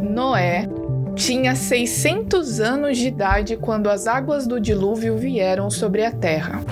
[0.00, 0.66] Noé
[1.14, 6.62] tinha 600 anos de idade quando as águas do dilúvio vieram sobre a terra.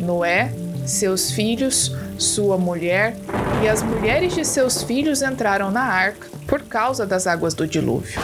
[0.00, 0.50] Noé,
[0.86, 3.14] seus filhos, sua mulher
[3.62, 8.18] e as mulheres de seus filhos entraram na arca por causa das águas do dilúvio.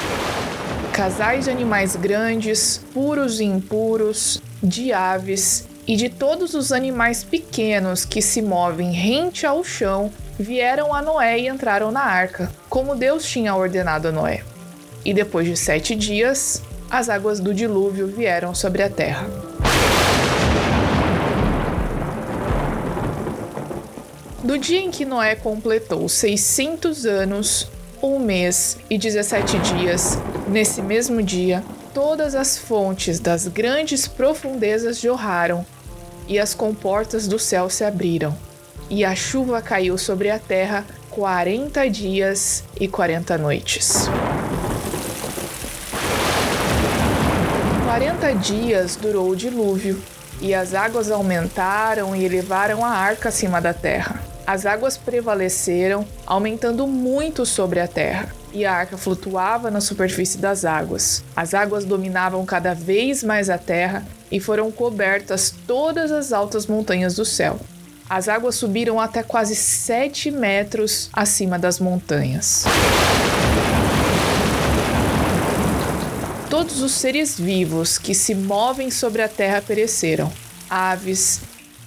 [0.95, 8.05] Casais de animais grandes, puros e impuros, de aves e de todos os animais pequenos
[8.05, 13.27] que se movem rente ao chão vieram a Noé e entraram na arca, como Deus
[13.27, 14.45] tinha ordenado a Noé.
[15.05, 19.27] E depois de sete dias, as águas do dilúvio vieram sobre a terra.
[24.45, 27.69] Do dia em que Noé completou 600 anos,
[28.05, 31.65] um mês e 17 dias, nesse mesmo dia,
[31.95, 35.65] todas as fontes das grandes profundezas jorraram
[36.29, 38.37] e as comportas do céu se abriram
[38.91, 44.09] e a chuva caiu sobre a terra 40 dias e 40 noites.
[47.87, 50.03] 40 dias durou o dilúvio,
[50.41, 54.34] e as águas aumentaram e elevaram a arca acima da terra.
[54.47, 60.67] As águas prevaleceram, aumentando muito sobre a terra, e a arca flutuava na superfície das
[60.67, 61.25] águas.
[61.35, 67.15] As águas dominavam cada vez mais a terra e foram cobertas todas as altas montanhas
[67.15, 67.59] do céu.
[68.09, 72.65] As águas subiram até quase 7 metros acima das montanhas.
[76.51, 80.31] Todos os seres vivos que se movem sobre a terra pereceram:
[80.69, 81.41] aves,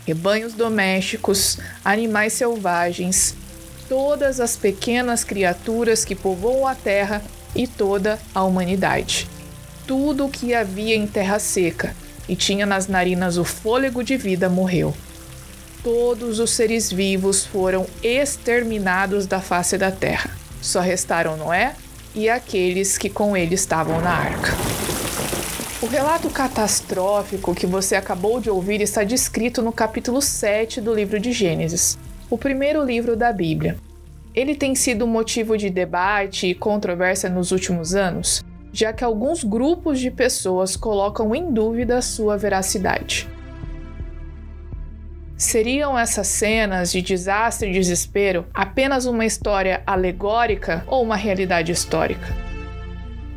[0.08, 3.36] rebanhos domésticos, animais selvagens,
[3.88, 7.22] todas as pequenas criaturas que povoam a terra
[7.56, 9.30] e toda a humanidade.
[9.86, 11.96] Tudo o que havia em terra seca
[12.28, 14.96] e tinha nas narinas o fôlego de vida morreu
[15.88, 20.30] todos os seres vivos foram exterminados da face da terra.
[20.62, 21.76] Só restaram Noé
[22.14, 24.52] e aqueles que com ele estavam na arca.
[25.80, 31.20] O relato catastrófico que você acabou de ouvir está descrito no capítulo 7 do livro
[31.20, 32.00] de Gênesis,
[32.32, 33.78] o primeiro livro da Bíblia.
[34.34, 38.44] Ele tem sido motivo de debate e controvérsia nos últimos anos,
[38.74, 43.28] já que alguns grupos de pessoas colocam em dúvida sua veracidade.
[45.38, 52.47] Seriam essas cenas de desastre e desespero apenas uma história alegórica ou uma realidade histórica?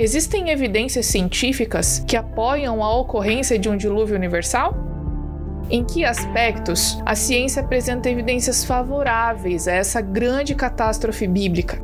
[0.01, 4.75] Existem evidências científicas que apoiam a ocorrência de um dilúvio universal?
[5.69, 11.83] Em que aspectos a ciência apresenta evidências favoráveis a essa grande catástrofe bíblica?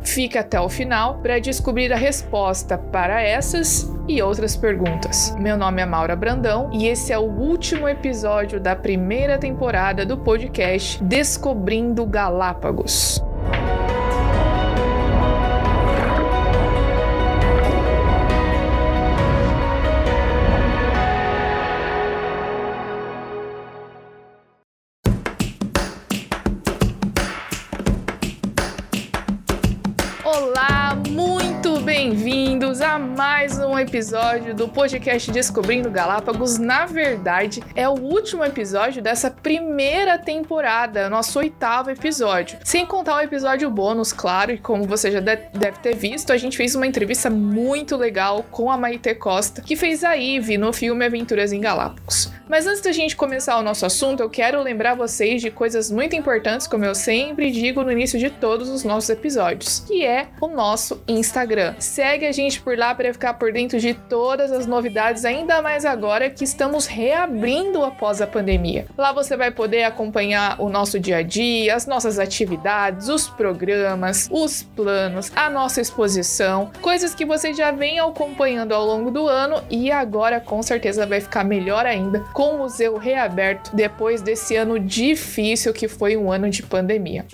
[0.00, 5.36] Fique até o final para descobrir a resposta para essas e outras perguntas.
[5.38, 10.16] Meu nome é Maura Brandão e esse é o último episódio da primeira temporada do
[10.16, 13.22] podcast Descobrindo Galápagos.
[33.82, 36.56] Episódio do podcast Descobrindo Galápagos.
[36.56, 42.58] Na verdade, é o último episódio dessa primeira temporada, nosso oitavo episódio.
[42.64, 46.56] Sem contar o episódio bônus, claro, e como você já deve ter visto, a gente
[46.56, 51.04] fez uma entrevista muito legal com a Maite Costa, que fez a Eve no filme
[51.04, 52.30] Aventuras em Galápagos.
[52.48, 56.14] Mas antes da gente começar o nosso assunto, eu quero lembrar vocês de coisas muito
[56.14, 60.48] importantes, como eu sempre digo no início de todos os nossos episódios, que é o
[60.48, 61.74] nosso Instagram.
[61.78, 65.84] Segue a gente por lá para ficar por dentro de todas as novidades, ainda mais
[65.84, 68.86] agora que estamos reabrindo após a pandemia.
[68.96, 74.28] Lá você vai poder acompanhar o nosso dia a dia, as nossas atividades, os programas,
[74.30, 79.62] os planos, a nossa exposição, coisas que você já vem acompanhando ao longo do ano
[79.70, 84.78] e agora com certeza vai ficar melhor ainda com o museu reaberto depois desse ano
[84.78, 87.24] difícil que foi um ano de pandemia.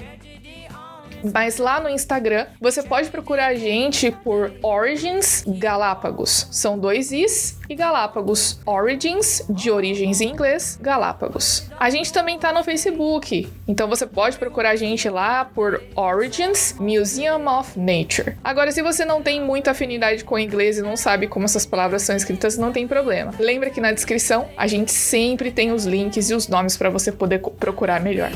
[1.32, 6.47] Mas lá no Instagram você pode procurar a gente por Origins Galápagos.
[6.50, 8.61] São dois Is e Galápagos.
[8.67, 11.67] Origins, de origens em inglês, Galápagos.
[11.79, 16.75] A gente também tá no Facebook, então você pode procurar a gente lá por Origins
[16.79, 18.37] Museum of Nature.
[18.43, 22.03] Agora, se você não tem muita afinidade com inglês e não sabe como essas palavras
[22.03, 23.32] são escritas, não tem problema.
[23.38, 27.12] Lembra que na descrição a gente sempre tem os links e os nomes para você
[27.12, 28.31] poder procurar melhor.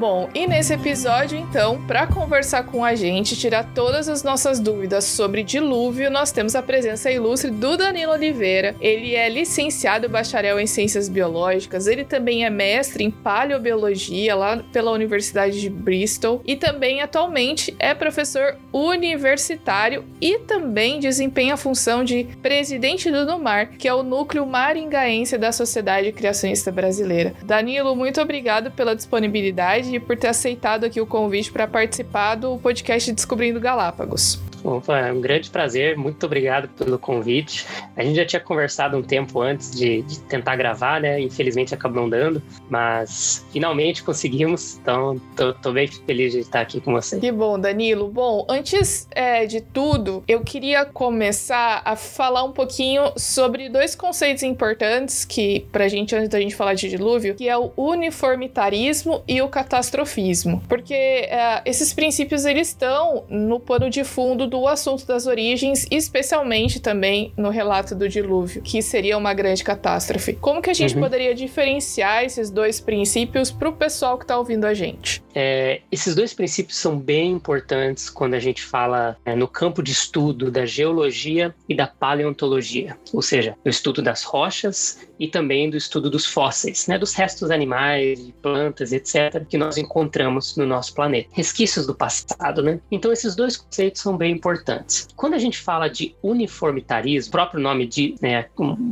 [0.00, 5.04] Bom, e nesse episódio, então, para conversar com a gente, tirar todas as nossas dúvidas
[5.04, 8.74] sobre dilúvio, nós temos a presença ilustre do Danilo Oliveira.
[8.80, 14.90] Ele é licenciado bacharel em Ciências Biológicas, ele também é mestre em Paleobiologia lá pela
[14.90, 22.24] Universidade de Bristol e também atualmente é professor universitário e também desempenha a função de
[22.40, 27.34] presidente do NUMAR, que é o núcleo maringaense da Sociedade Criacionista Brasileira.
[27.44, 33.10] Danilo, muito obrigado pela disponibilidade por ter aceitado aqui o convite para participar do podcast
[33.12, 34.38] Descobrindo Galápagos.
[34.62, 37.66] Opa, é um grande prazer, muito obrigado pelo convite.
[37.96, 41.20] A gente já tinha conversado um tempo antes de, de, tentar gravar, né?
[41.20, 46.80] Infelizmente acabou não dando, mas finalmente conseguimos, então tô, tô, bem feliz de estar aqui
[46.80, 47.18] com você.
[47.18, 48.08] Que bom, Danilo.
[48.08, 54.42] Bom, antes é, de tudo, eu queria começar a falar um pouquinho sobre dois conceitos
[54.42, 59.40] importantes que, pra gente, antes da gente falar de dilúvio, que é o uniformitarismo e
[59.40, 60.62] o catastrofismo.
[60.68, 66.80] Porque é, esses princípios, eles estão no pano de fundo do assunto das origens, especialmente
[66.80, 70.34] também no relato do dilúvio, que seria uma grande catástrofe.
[70.34, 71.00] Como que a gente uhum.
[71.00, 75.22] poderia diferenciar esses dois princípios para o pessoal que está ouvindo a gente?
[75.34, 79.92] É, esses dois princípios são bem importantes quando a gente fala é, no campo de
[79.92, 85.76] estudo da geologia e da paleontologia, ou seja, o estudo das rochas e também do
[85.76, 90.94] estudo dos fósseis, né, dos restos animais, de plantas, etc., que nós encontramos no nosso
[90.94, 91.28] planeta.
[91.32, 92.80] Resquícios do passado, né?
[92.90, 95.06] Então, esses dois conceitos são bem importantes.
[95.14, 98.46] Quando a gente fala de uniformitarismo, o próprio nome de, né,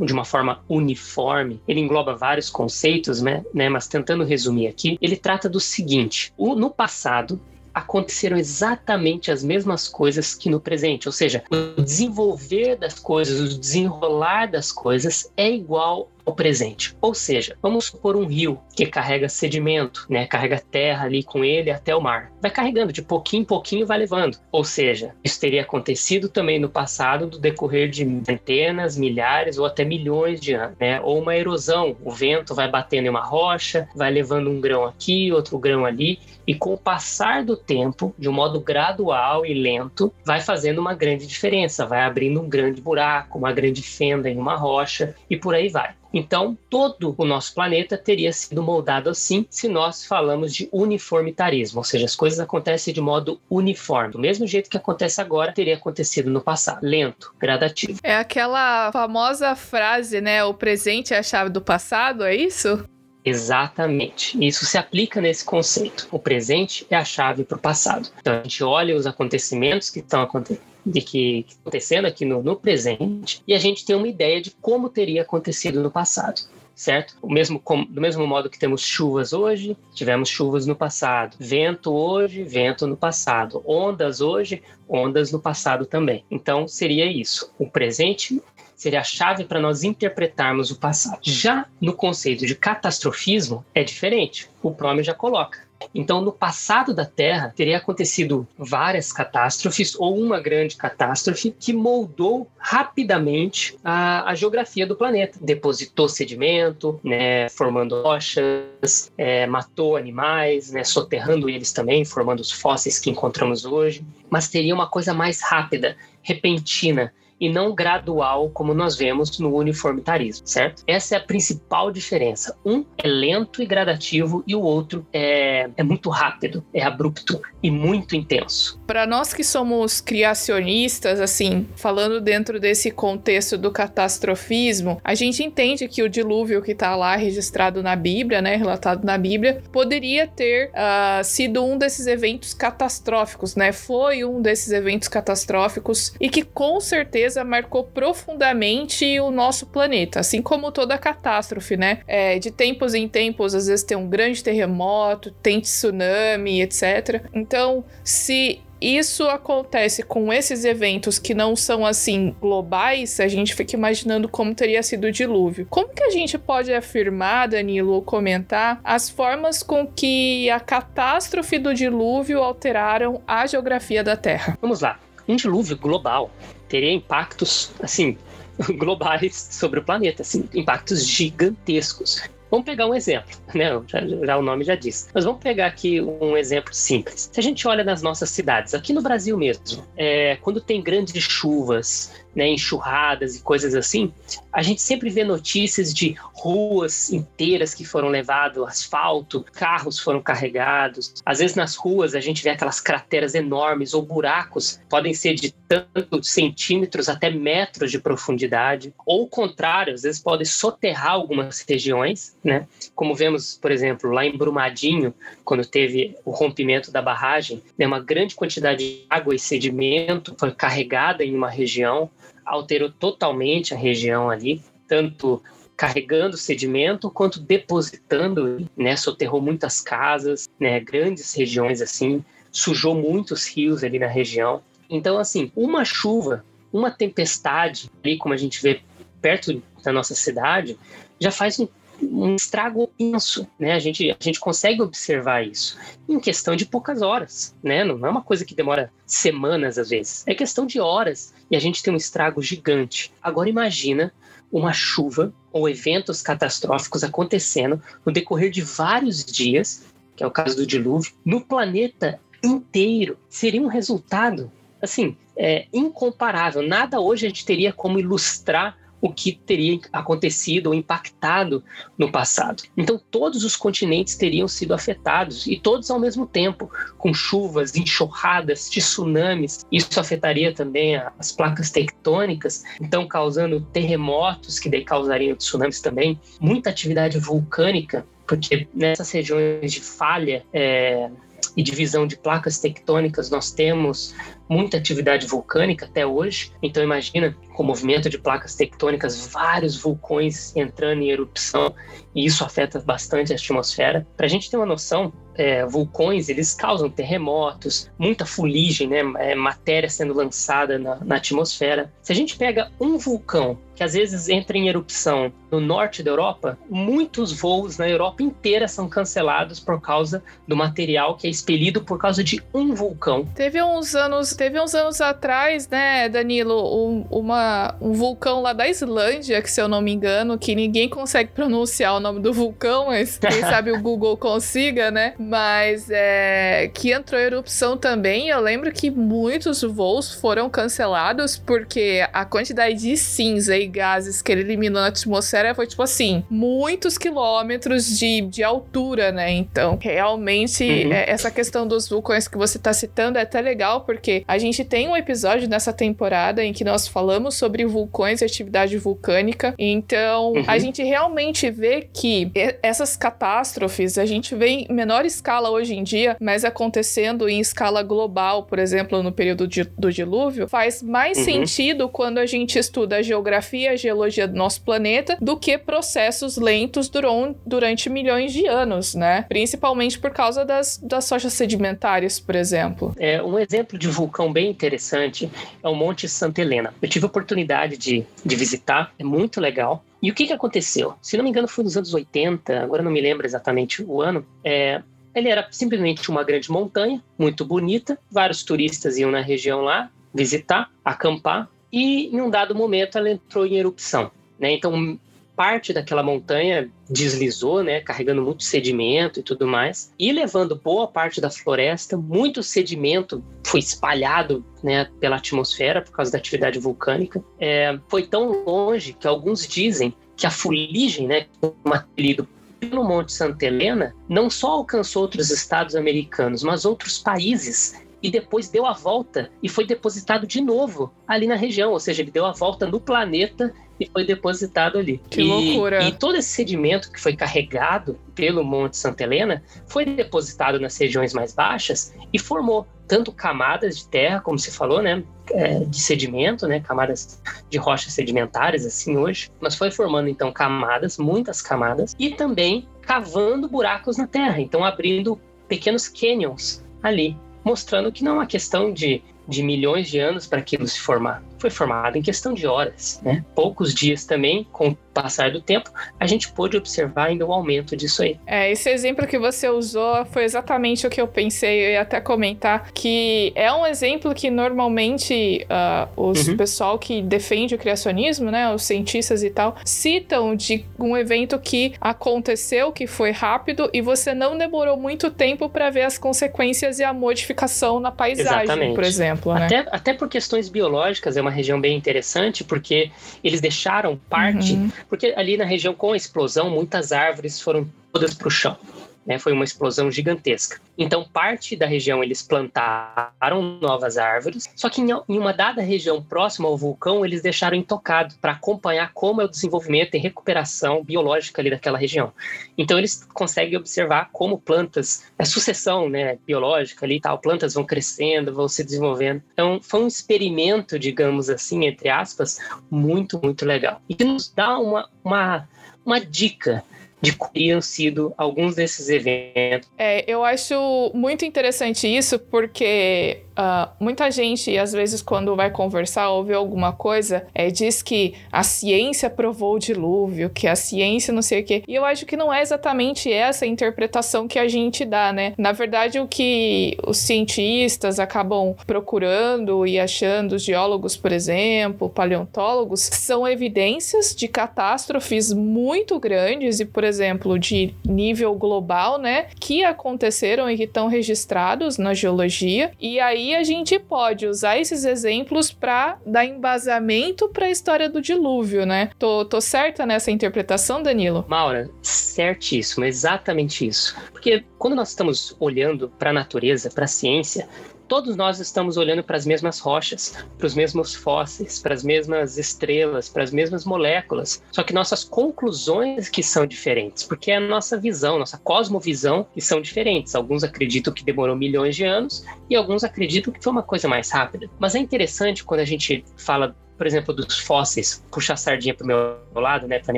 [0.05, 5.15] de uma forma uniforme, ele engloba vários conceitos, né, né, mas tentando resumir aqui, ele
[5.15, 7.41] trata do seguinte: o, no passado,
[7.73, 13.59] aconteceram exatamente as mesmas coisas que no presente, ou seja, o desenvolver das coisas, o
[13.59, 16.95] desenrolar das coisas é igual ao presente.
[17.01, 21.71] Ou seja, vamos supor um rio que carrega sedimento, né, carrega terra ali com ele
[21.71, 22.31] até o mar.
[22.41, 24.37] Vai carregando de pouquinho em pouquinho vai levando.
[24.51, 29.83] Ou seja, isso teria acontecido também no passado do decorrer de centenas, milhares ou até
[29.83, 31.01] milhões de anos, né?
[31.01, 35.31] Ou uma erosão, o vento vai batendo em uma rocha, vai levando um grão aqui,
[35.31, 40.11] outro grão ali, e com o passar do tempo, de um modo gradual e lento,
[40.25, 44.55] vai fazendo uma grande diferença, vai abrindo um grande buraco, uma grande fenda em uma
[44.55, 45.93] rocha e por aí vai.
[46.13, 51.83] Então, todo o nosso planeta teria sido moldado assim se nós falamos de uniformitarismo, ou
[51.83, 54.13] seja, as coisas acontecem de modo uniforme.
[54.13, 56.79] Do mesmo jeito que acontece agora, teria acontecido no passado.
[56.81, 57.99] Lento, gradativo.
[58.03, 60.43] É aquela famosa frase, né?
[60.43, 62.83] O presente é a chave do passado, é isso?
[63.23, 64.37] Exatamente.
[64.43, 66.07] Isso se aplica nesse conceito.
[66.11, 68.09] O presente é a chave para o passado.
[68.19, 72.41] Então a gente olha os acontecimentos que estão acontecendo de que, que acontecendo aqui no,
[72.41, 76.41] no presente e a gente tem uma ideia de como teria acontecido no passado
[76.79, 77.13] certo?
[77.21, 81.35] O mesmo, do mesmo modo que temos chuvas hoje, tivemos chuvas no passado.
[81.37, 83.61] Vento hoje, vento no passado.
[83.65, 86.23] Ondas hoje, ondas no passado também.
[86.31, 87.53] Então, seria isso.
[87.59, 88.41] O presente
[88.77, 91.19] seria a chave para nós interpretarmos o passado.
[91.21, 94.49] Já no conceito de catastrofismo, é diferente.
[94.63, 95.68] O Prome já coloca.
[95.93, 102.47] Então, no passado da Terra, teria acontecido várias catástrofes ou uma grande catástrofe que moldou
[102.57, 105.39] rapidamente a, a geografia do planeta.
[105.41, 112.99] Depositou sedimento, né, formando rochas, é, matou animais, né, soterrando eles também, formando os fósseis
[112.99, 114.05] que encontramos hoje.
[114.29, 120.45] Mas teria uma coisa mais rápida, repentina, e não gradual, como nós vemos no uniformitarismo,
[120.45, 120.83] certo?
[120.85, 122.55] Essa é a principal diferença.
[122.65, 127.71] Um é lento e gradativo e o outro é, é muito rápido, é abrupto e
[127.71, 128.79] muito intenso.
[128.85, 135.87] Para nós que somos criacionistas, assim, falando dentro desse contexto do catastrofismo, a gente entende
[135.87, 140.69] que o dilúvio que está lá registrado na Bíblia, né, relatado na Bíblia, poderia ter
[140.69, 143.71] uh, sido um desses eventos catastróficos, né?
[143.71, 150.19] Foi um desses eventos catastróficos e que com certeza certeza marcou profundamente o nosso planeta,
[150.19, 151.99] assim como toda catástrofe, né?
[152.07, 157.23] É, de tempos em tempos, às vezes tem um grande terremoto, tem tsunami, etc.
[157.33, 163.75] Então, se isso acontece com esses eventos que não são assim globais, a gente fica
[163.75, 165.67] imaginando como teria sido o dilúvio.
[165.69, 171.59] Como que a gente pode afirmar, Danilo, ou comentar as formas com que a catástrofe
[171.59, 174.57] do dilúvio alteraram a geografia da Terra?
[174.61, 174.97] Vamos lá.
[175.27, 176.31] Um dilúvio global
[176.69, 178.17] teria impactos, assim,
[178.77, 182.21] globais sobre o planeta, assim, impactos gigantescos.
[182.51, 183.69] Vamos pegar um exemplo, né?
[183.85, 185.09] Já, já, o nome já diz.
[185.13, 187.29] Mas vamos pegar aqui um exemplo simples.
[187.31, 191.23] Se a gente olha nas nossas cidades, aqui no Brasil mesmo, é, quando tem grandes
[191.23, 194.13] chuvas, né, enxurradas e coisas assim,
[194.53, 201.15] a gente sempre vê notícias de ruas inteiras que foram levadas, asfalto, carros foram carregados.
[201.25, 205.53] Às vezes nas ruas a gente vê aquelas crateras enormes ou buracos, podem ser de
[205.67, 212.37] tanto centímetros até metros de profundidade, ou o contrário, às vezes podem soterrar algumas regiões,
[212.41, 212.65] né?
[212.95, 217.99] Como vemos, por exemplo, lá em Brumadinho, quando teve o rompimento da barragem, né, uma
[217.99, 222.09] grande quantidade de água e sedimento foi carregada em uma região,
[222.49, 225.41] alterou totalmente a região ali, tanto
[225.77, 228.95] carregando sedimento quanto depositando, né?
[228.97, 230.79] Soterrou muitas casas, né?
[230.79, 234.61] Grandes regiões assim, sujou muitos rios ali na região.
[234.89, 238.81] Então, assim, uma chuva, uma tempestade ali, como a gente vê
[239.21, 240.77] perto da nossa cidade,
[241.19, 241.67] já faz um
[242.11, 243.73] um estrago imenso, né?
[243.73, 247.83] A gente, a gente consegue observar isso em questão de poucas horas, né?
[247.83, 251.59] Não é uma coisa que demora semanas às vezes, é questão de horas e a
[251.59, 253.11] gente tem um estrago gigante.
[253.21, 254.13] Agora imagina
[254.51, 259.85] uma chuva ou eventos catastróficos acontecendo no decorrer de vários dias,
[260.15, 263.17] que é o caso do dilúvio, no planeta inteiro.
[263.29, 264.51] Seria um resultado
[264.81, 266.61] assim, é incomparável.
[266.61, 271.63] Nada hoje a gente teria como ilustrar o que teria acontecido ou impactado
[271.97, 272.63] no passado.
[272.75, 278.69] Então, todos os continentes teriam sido afetados e todos ao mesmo tempo, com chuvas, enxurradas,
[278.69, 279.65] tsunamis.
[279.71, 286.69] Isso afetaria também as placas tectônicas, então causando terremotos que daí causariam tsunamis também, muita
[286.69, 291.09] atividade vulcânica, porque nessas regiões de falha é,
[291.55, 294.15] e divisão de placas tectônicas nós temos
[294.47, 296.51] muita atividade vulcânica até hoje.
[296.61, 301.75] Então imagina com movimento de placas tectônicas, vários vulcões entrando em erupção
[302.15, 304.07] e isso afeta bastante a atmosfera.
[304.15, 309.35] Para a gente ter uma noção, é, vulcões eles causam terremotos, muita fuligem, né, é,
[309.35, 311.91] matéria sendo lançada na, na atmosfera.
[312.01, 316.11] Se a gente pega um vulcão que às vezes entra em erupção no norte da
[316.11, 321.81] Europa, muitos voos na Europa inteira são cancelados por causa do material que é expelido
[321.81, 323.25] por causa de um vulcão.
[323.33, 327.48] Teve uns anos teve uns anos atrás, né, Danilo, um, uma,
[327.81, 331.95] um vulcão lá da Islândia, que se eu não me engano, que ninguém consegue pronunciar
[331.95, 335.13] o nome do vulcão, mas quem sabe o Google consiga, né?
[335.17, 338.29] Mas é, que entrou em erupção também.
[338.29, 344.31] Eu lembro que muitos voos foram cancelados porque a quantidade de cinza e gases que
[344.31, 349.31] ele eliminou na atmosfera foi tipo assim, muitos quilômetros de, de altura, né?
[349.31, 350.93] Então, realmente, uhum.
[350.93, 354.63] é, essa questão dos vulcões que você tá citando é até legal, porque a gente
[354.63, 359.55] tem um episódio nessa temporada em que nós falamos sobre vulcões e atividade vulcânica.
[359.57, 360.43] Então, uhum.
[360.47, 362.31] a gente realmente vê que
[362.61, 367.81] essas catástrofes a gente vê em menor escala hoje em dia, mas acontecendo em escala
[367.81, 371.23] global, por exemplo, no período de, do dilúvio, faz mais uhum.
[371.23, 376.37] sentido quando a gente estuda a geografia, a geologia do nosso planeta, do que processos
[376.37, 379.25] lentos duram, durante milhões de anos, né?
[379.27, 382.93] Principalmente por causa das, das rochas sedimentares, por exemplo.
[382.99, 385.31] É um exemplo de vulcão vulcão bem interessante
[385.63, 386.73] é o Monte Santa Helena.
[386.81, 389.83] Eu tive a oportunidade de, de visitar, é muito legal.
[390.01, 390.93] E o que, que aconteceu?
[391.01, 394.25] Se não me engano, foi nos anos 80, agora não me lembro exatamente o ano.
[394.43, 394.81] É,
[395.13, 397.99] ele era simplesmente uma grande montanha, muito bonita.
[398.09, 401.49] Vários turistas iam na região lá visitar, acampar.
[401.71, 404.11] E em um dado momento ela entrou em erupção.
[404.39, 404.53] Né?
[404.53, 404.97] Então
[405.39, 411.21] parte daquela montanha deslizou, né, carregando muito sedimento e tudo mais, e levando boa parte
[411.21, 417.23] da floresta, muito sedimento foi espalhado, né, pela atmosfera por causa da atividade vulcânica.
[417.39, 422.27] É, foi tão longe que alguns dizem que a fuligem, né, um apelido
[422.59, 428.49] pelo Monte Santa Helena, não só alcançou outros estados americanos, mas outros países e depois
[428.49, 432.25] deu a volta e foi depositado de novo ali na região, ou seja, ele deu
[432.25, 435.01] a volta no planeta e foi depositado ali.
[435.09, 435.83] Que e, loucura!
[435.83, 441.13] E todo esse sedimento que foi carregado pelo Monte Santa Helena foi depositado nas regiões
[441.13, 446.47] mais baixas e formou tanto camadas de terra, como se falou, né, é, de sedimento,
[446.47, 452.09] né, camadas de rochas sedimentares assim hoje, mas foi formando então camadas, muitas camadas, e
[452.09, 458.25] também cavando buracos na terra, então abrindo pequenos canyons ali mostrando que não é uma
[458.25, 461.23] questão de, de milhões de anos para aquilo se formar.
[461.37, 463.23] Foi formado em questão de horas, né?
[463.35, 468.03] Poucos dias também, com passar do tempo, a gente pôde observar ainda um aumento disso
[468.03, 468.19] aí.
[468.25, 472.01] É, esse exemplo que você usou foi exatamente o que eu pensei, eu ia até
[472.01, 476.37] comentar, que é um exemplo que normalmente uh, os uhum.
[476.37, 481.73] pessoal que defende o criacionismo, né, os cientistas e tal, citam de um evento que
[481.79, 486.83] aconteceu, que foi rápido e você não demorou muito tempo para ver as consequências e
[486.83, 488.75] a modificação na paisagem, Exatamente.
[488.75, 489.33] por exemplo.
[489.33, 489.45] Né?
[489.45, 492.91] Até, até por questões biológicas é uma região bem interessante, porque
[493.23, 494.71] eles deixaram parte, uhum.
[494.89, 498.57] Porque ali na região com a explosão, muitas árvores foram todas para o chão
[499.05, 500.59] né, foi uma explosão gigantesca.
[500.77, 506.47] Então, parte da região eles plantaram novas árvores, só que em, uma dada região próxima
[506.47, 511.49] ao vulcão, eles deixaram intocado para acompanhar como é o desenvolvimento e recuperação biológica ali
[511.49, 512.13] daquela região.
[512.57, 517.65] Então, eles conseguem observar como plantas, a sucessão né, biológica ali e tal, plantas vão
[517.65, 519.21] crescendo, vão se desenvolvendo.
[519.33, 522.39] Então, foi um experimento, digamos assim, entre aspas,
[522.69, 523.81] muito, muito legal.
[523.89, 525.47] E nos dá uma, uma,
[525.85, 526.63] uma dica
[527.01, 529.69] de que teriam sido alguns desses eventos.
[529.77, 536.09] É, eu acho muito interessante isso, porque Uh, muita gente, às vezes, quando vai conversar
[536.09, 541.13] ou ver alguma coisa, é, diz que a ciência provou o dilúvio, que a ciência
[541.13, 541.63] não sei o quê.
[541.65, 545.33] E eu acho que não é exatamente essa interpretação que a gente dá, né?
[545.37, 552.81] Na verdade, o que os cientistas acabam procurando e achando, os geólogos, por exemplo, paleontólogos,
[552.91, 559.27] são evidências de catástrofes muito grandes e, por exemplo, de nível global, né?
[559.39, 562.71] Que aconteceram e que estão registrados na geologia.
[562.79, 568.01] E aí a gente pode usar esses exemplos para dar embasamento para a história do
[568.01, 568.89] dilúvio, né?
[568.99, 571.25] Tô, tô certa nessa interpretação, Danilo?
[571.27, 573.95] Maura, certíssimo, exatamente isso.
[574.11, 577.47] Porque quando nós estamos olhando para a natureza, para a ciência,
[577.89, 582.37] todos nós estamos olhando para as mesmas rochas, para os mesmos fósseis, para as mesmas
[582.37, 584.41] estrelas, para as mesmas moléculas.
[584.51, 589.41] Só que nossas conclusões que são diferentes, porque é a nossa visão, nossa cosmovisão que
[589.41, 590.13] são diferentes.
[590.13, 594.11] Alguns acreditam que demorou milhões de anos e alguns acreditam que foi uma coisa mais
[594.11, 594.47] rápida.
[594.59, 598.85] Mas é interessante quando a gente fala por exemplo, dos fósseis, puxar a sardinha para
[598.85, 599.97] o meu lado, né, para a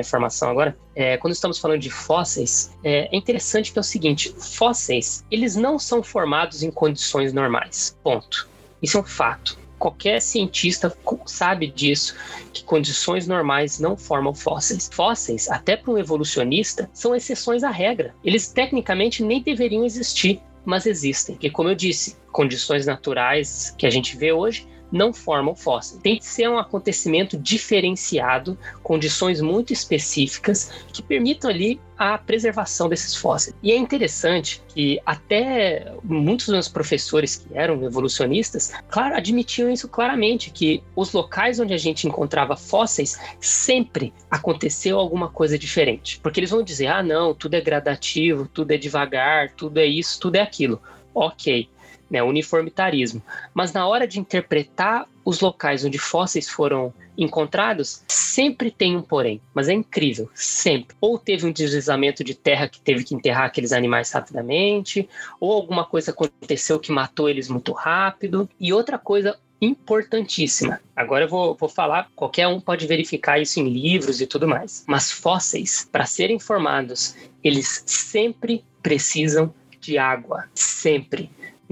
[0.00, 4.34] informação agora, é, quando estamos falando de fósseis, é, é, interessante que é o seguinte,
[4.36, 8.48] fósseis, eles não são formados em condições normais, ponto.
[8.82, 9.56] Isso é um fato.
[9.78, 10.92] Qualquer cientista
[11.24, 12.16] sabe disso,
[12.52, 14.90] que condições normais não formam fósseis.
[14.92, 18.12] Fósseis, até para um evolucionista, são exceções à regra.
[18.24, 21.36] Eles tecnicamente nem deveriam existir, mas existem.
[21.36, 26.00] Porque, como eu disse, condições naturais que a gente vê hoje não formam fósseis.
[26.02, 33.14] Tem que ser um acontecimento diferenciado, condições muito específicas que permitam ali a preservação desses
[33.14, 33.54] fósseis.
[33.62, 39.88] E é interessante que até muitos dos meus professores que eram evolucionistas, claro, admitiam isso
[39.88, 46.18] claramente, que os locais onde a gente encontrava fósseis sempre aconteceu alguma coisa diferente.
[46.20, 50.18] Porque eles vão dizer, ah, não, tudo é gradativo, tudo é devagar, tudo é isso,
[50.18, 50.82] tudo é aquilo.
[51.14, 51.68] Ok,
[52.12, 53.22] né, uniformitarismo.
[53.54, 59.40] Mas na hora de interpretar os locais onde fósseis foram encontrados, sempre tem um porém.
[59.54, 60.94] Mas é incrível, sempre.
[61.00, 65.08] Ou teve um deslizamento de terra que teve que enterrar aqueles animais rapidamente,
[65.40, 68.48] ou alguma coisa aconteceu que matou eles muito rápido.
[68.60, 70.80] E outra coisa importantíssima.
[70.94, 74.84] Agora eu vou, vou falar, qualquer um pode verificar isso em livros e tudo mais.
[74.86, 80.44] Mas fósseis, para serem formados, eles sempre precisam de água.
[80.52, 81.30] Sempre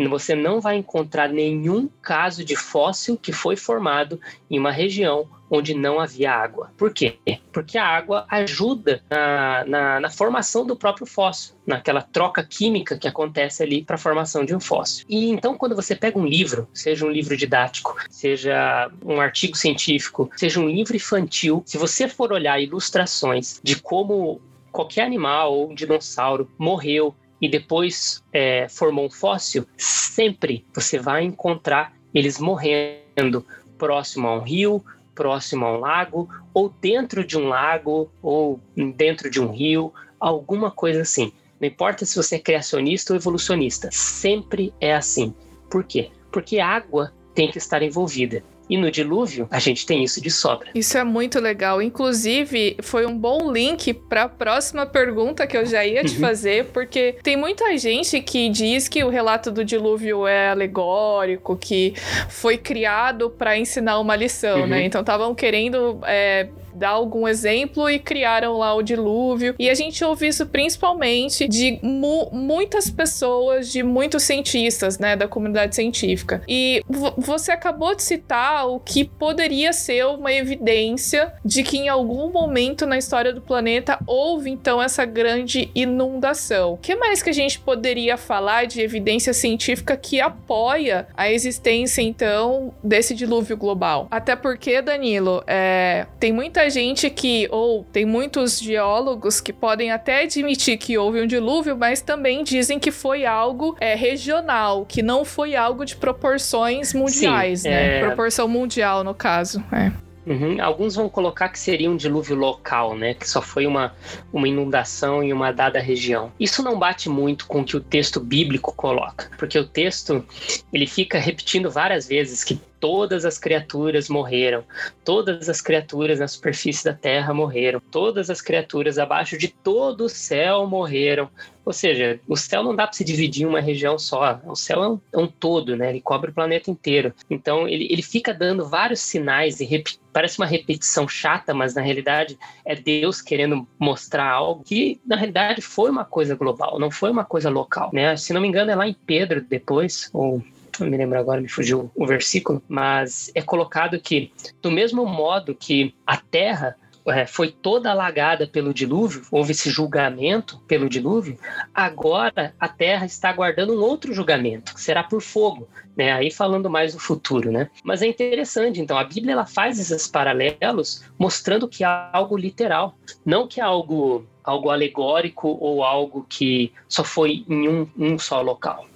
[0.09, 5.75] você não vai encontrar nenhum caso de fóssil que foi formado em uma região onde
[5.75, 6.71] não havia água.
[6.79, 7.19] Por quê?
[7.53, 13.09] Porque a água ajuda na, na, na formação do próprio fóssil, naquela troca química que
[13.09, 15.05] acontece ali para a formação de um fóssil.
[15.09, 20.31] E então, quando você pega um livro, seja um livro didático, seja um artigo científico,
[20.37, 25.75] seja um livro infantil, se você for olhar ilustrações de como qualquer animal ou um
[25.75, 33.46] dinossauro morreu e depois é, formou um fóssil, sempre você vai encontrar eles morrendo
[33.79, 38.61] próximo a um rio, próximo a um lago, ou dentro de um lago, ou
[38.96, 41.33] dentro de um rio, alguma coisa assim.
[41.61, 45.35] Não importa se você é criacionista ou evolucionista, sempre é assim.
[45.70, 46.11] Por quê?
[46.33, 48.42] Porque água tem que estar envolvida.
[48.71, 50.71] E no dilúvio, a gente tem isso de sobra.
[50.75, 51.83] Isso é muito legal.
[51.83, 56.21] Inclusive, foi um bom link para a próxima pergunta que eu já ia te uhum.
[56.21, 61.95] fazer, porque tem muita gente que diz que o relato do dilúvio é alegórico, que
[62.29, 64.63] foi criado para ensinar uma lição, né?
[64.63, 64.69] uhum.
[64.69, 64.85] né?
[64.85, 66.49] Então estavam querendo é,
[66.81, 69.55] dar algum exemplo e criaram lá o dilúvio.
[69.59, 75.29] E a gente ouve isso principalmente de mu muitas pessoas, de muitos cientistas, né, da
[75.29, 76.43] comunidade científica.
[76.49, 76.83] E
[77.19, 82.87] você acabou de citar o que poderia ser uma evidência de que em algum momento
[82.87, 86.75] na história do planeta houve então essa grande inundação.
[86.75, 92.01] O que mais que a gente poderia falar de evidência científica que apoia a existência
[92.01, 94.09] então desse dilúvio global?
[94.11, 100.23] Até porque, Danilo, é, tem muita gente que, ou tem muitos geólogos que podem até
[100.23, 105.25] admitir que houve um dilúvio, mas também dizem que foi algo é, regional, que não
[105.25, 107.99] foi algo de proporções mundiais, Sim, né?
[107.99, 108.07] É...
[108.07, 109.63] Proporção mundial, no caso.
[109.73, 109.93] É.
[110.27, 110.63] Uhum.
[110.63, 113.15] Alguns vão colocar que seria um dilúvio local, né?
[113.15, 113.95] Que só foi uma,
[114.33, 116.31] uma inundação em uma dada região.
[116.39, 120.25] Isso não bate muito com o que o texto bíblico coloca, porque o texto
[120.73, 124.64] ele fica repetindo várias vezes que todas as criaturas morreram,
[125.05, 130.09] todas as criaturas na superfície da terra morreram, todas as criaturas abaixo de todo o
[130.09, 131.29] céu morreram.
[131.64, 134.40] Ou seja, o céu não dá para se dividir em uma região só.
[134.47, 135.90] O céu é um, é um, todo, né?
[135.90, 137.12] Ele cobre o planeta inteiro.
[137.29, 142.38] Então ele, ele fica dando vários sinais e parece uma repetição chata, mas na realidade
[142.64, 147.25] é Deus querendo mostrar algo que na realidade foi uma coisa global, não foi uma
[147.25, 148.16] coisa local, né?
[148.16, 150.43] Se não me engano é lá em Pedro depois ou
[150.81, 155.55] não me lembro agora, me fugiu o versículo, mas é colocado que, do mesmo modo
[155.55, 161.38] que a terra é, foi toda alagada pelo dilúvio, houve esse julgamento pelo dilúvio,
[161.75, 166.12] agora a terra está aguardando um outro julgamento, que será por fogo, né?
[166.12, 167.71] Aí falando mais do futuro, né?
[167.83, 172.95] Mas é interessante, então, a Bíblia ela faz esses paralelos mostrando que é algo literal,
[173.25, 178.43] não que é algo, algo alegórico ou algo que só foi em um, um só
[178.43, 178.89] local.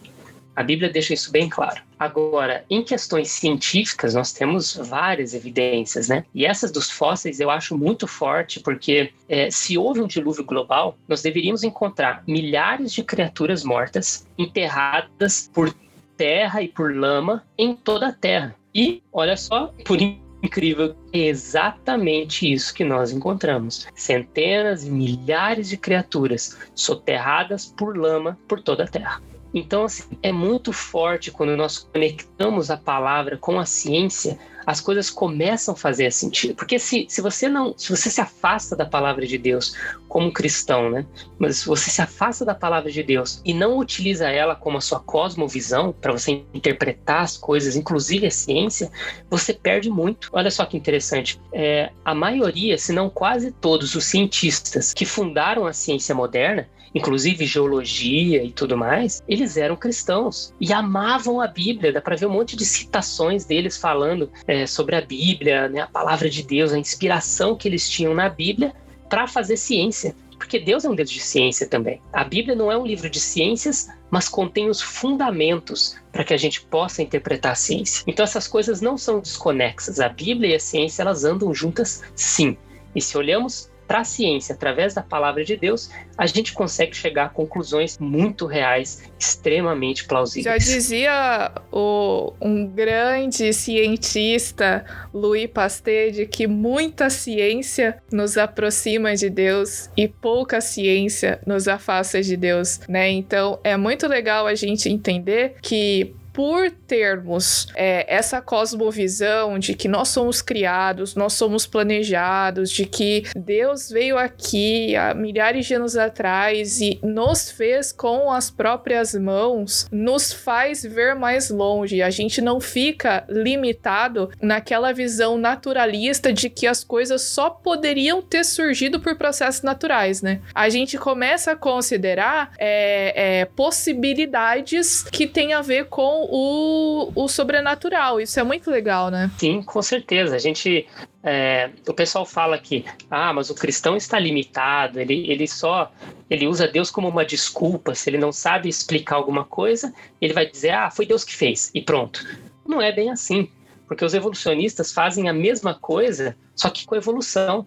[0.55, 1.83] A Bíblia deixa isso bem claro.
[1.99, 6.25] Agora, em questões científicas, nós temos várias evidências, né?
[6.35, 10.97] E essas dos fósseis eu acho muito forte, porque é, se houve um dilúvio global,
[11.09, 15.75] nós deveríamos encontrar milhares de criaturas mortas enterradas por
[16.17, 18.55] terra e por lama em toda a Terra.
[18.75, 23.87] E, olha só, por incrível, é exatamente isso que nós encontramos.
[23.95, 29.23] Centenas e milhares de criaturas soterradas por lama por toda a Terra.
[29.55, 34.37] Então, assim, é muito forte quando nós conectamos a palavra com a ciência,
[34.67, 36.55] as coisas começam a fazer sentido.
[36.55, 39.77] Porque se, se você não, se você se afasta da palavra de Deus
[40.09, 41.07] como cristão, né?
[41.38, 44.81] Mas se você se afasta da palavra de Deus e não utiliza ela como a
[44.81, 48.90] sua cosmovisão para você interpretar as coisas, inclusive a ciência,
[49.31, 50.31] você perde muito.
[50.33, 51.40] Olha só que interessante.
[51.53, 57.44] É, a maioria, se não quase todos os cientistas que fundaram a ciência moderna, inclusive
[57.44, 61.92] geologia e tudo mais, eles eram cristãos e amavam a Bíblia.
[61.92, 65.87] Dá para ver um monte de citações deles falando é, sobre a Bíblia, né, a
[65.87, 68.72] palavra de Deus, a inspiração que eles tinham na Bíblia
[69.09, 70.14] para fazer ciência.
[70.38, 72.00] Porque Deus é um Deus de ciência também.
[72.12, 76.37] A Bíblia não é um livro de ciências, mas contém os fundamentos para que a
[76.37, 78.04] gente possa interpretar a ciência.
[78.07, 80.00] Então essas coisas não são desconexas.
[80.00, 82.57] A Bíblia e a ciência elas andam juntas, sim.
[82.94, 87.27] E se olhamos para a ciência, através da palavra de Deus, a gente consegue chegar
[87.27, 90.44] a conclusões muito reais, extremamente plausíveis.
[90.44, 99.29] Já dizia o, um grande cientista, Louis Pasteur, de que muita ciência nos aproxima de
[99.29, 103.11] Deus e pouca ciência nos afasta de Deus, né?
[103.11, 109.87] Então é muito legal a gente entender que por termos é, essa cosmovisão de que
[109.87, 115.97] nós somos criados, nós somos planejados, de que Deus veio aqui há milhares de anos
[115.97, 122.03] atrás e nos fez com as próprias mãos, nos faz ver mais longe.
[122.03, 128.44] A gente não fica limitado naquela visão naturalista de que as coisas só poderiam ter
[128.44, 130.40] surgido por processos naturais, né?
[130.53, 137.29] A gente começa a considerar é, é, possibilidades que têm a ver com o, o
[137.29, 138.21] sobrenatural.
[138.21, 139.31] Isso é muito legal, né?
[139.39, 140.37] Sim, com certeza.
[140.37, 140.87] A gente.
[141.23, 145.91] É, o pessoal fala que, ah, mas o cristão está limitado, ele, ele só
[146.29, 147.95] ele usa Deus como uma desculpa.
[147.95, 151.71] Se ele não sabe explicar alguma coisa, ele vai dizer, ah, foi Deus que fez,
[151.75, 152.25] e pronto.
[152.67, 153.49] Não é bem assim,
[153.87, 157.67] porque os evolucionistas fazem a mesma coisa, só que com evolução.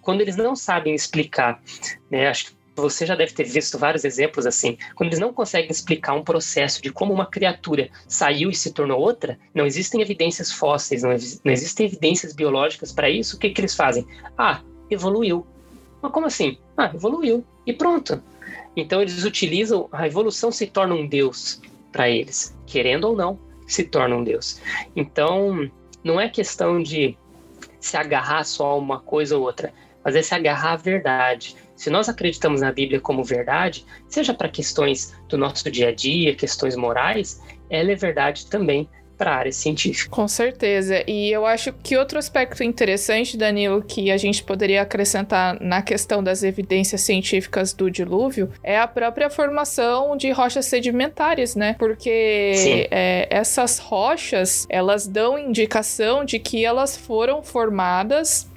[0.00, 1.60] Quando eles não sabem explicar,
[2.10, 4.76] né, acho que você já deve ter visto vários exemplos assim.
[4.94, 9.00] Quando eles não conseguem explicar um processo de como uma criatura saiu e se tornou
[9.00, 11.10] outra, não existem evidências fósseis, não,
[11.44, 14.06] não existem evidências biológicas para isso, o que, que eles fazem?
[14.36, 14.60] Ah,
[14.90, 15.46] evoluiu.
[16.00, 16.58] Mas como assim?
[16.76, 17.44] Ah, evoluiu.
[17.66, 18.22] E pronto.
[18.76, 21.60] Então eles utilizam, a evolução se torna um Deus
[21.90, 22.56] para eles.
[22.66, 24.60] Querendo ou não, se torna um Deus.
[24.94, 25.70] Então,
[26.02, 27.16] não é questão de
[27.80, 29.72] se agarrar só a uma coisa ou outra,
[30.04, 31.56] mas é se agarrar à verdade.
[31.78, 36.34] Se nós acreditamos na Bíblia como verdade, seja para questões do nosso dia a dia,
[36.34, 40.10] questões morais, ela é verdade também para a área científica.
[40.10, 41.04] Com certeza.
[41.06, 46.22] E eu acho que outro aspecto interessante, Danilo, que a gente poderia acrescentar na questão
[46.22, 51.76] das evidências científicas do dilúvio é a própria formação de rochas sedimentares, né?
[51.78, 58.48] Porque é, essas rochas elas dão indicação de que elas foram formadas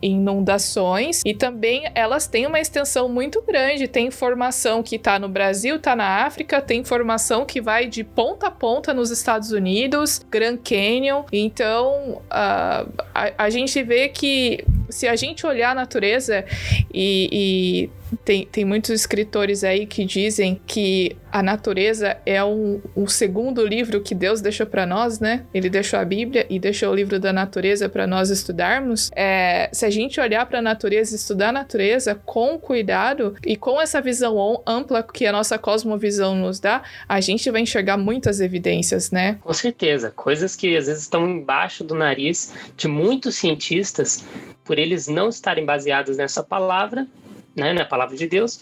[0.00, 3.88] inundações e também elas têm uma extensão muito grande.
[3.88, 8.48] Tem informação que está no Brasil, está na África, tem informação que vai de ponta
[8.48, 11.24] a ponta nos Estados Unidos, Grand Canyon.
[11.32, 16.44] Então uh, a, a gente vê que se a gente olhar a natureza
[16.92, 17.90] e, e
[18.24, 24.00] tem, tem muitos escritores aí que dizem que a natureza é um, um segundo livro
[24.00, 25.44] que Deus deixou para nós, né?
[25.52, 29.10] Ele deixou a Bíblia e deixou o livro da natureza para nós estudarmos.
[29.14, 33.80] É, se a gente olhar para a natureza estudar a natureza com cuidado e com
[33.80, 39.10] essa visão ampla que a nossa cosmovisão nos dá, a gente vai enxergar muitas evidências,
[39.10, 39.38] né?
[39.42, 40.10] Com certeza.
[40.10, 44.24] Coisas que às vezes estão embaixo do nariz de muitos cientistas,
[44.66, 47.06] por eles não estarem baseados nessa palavra,
[47.54, 48.60] né, na palavra de Deus,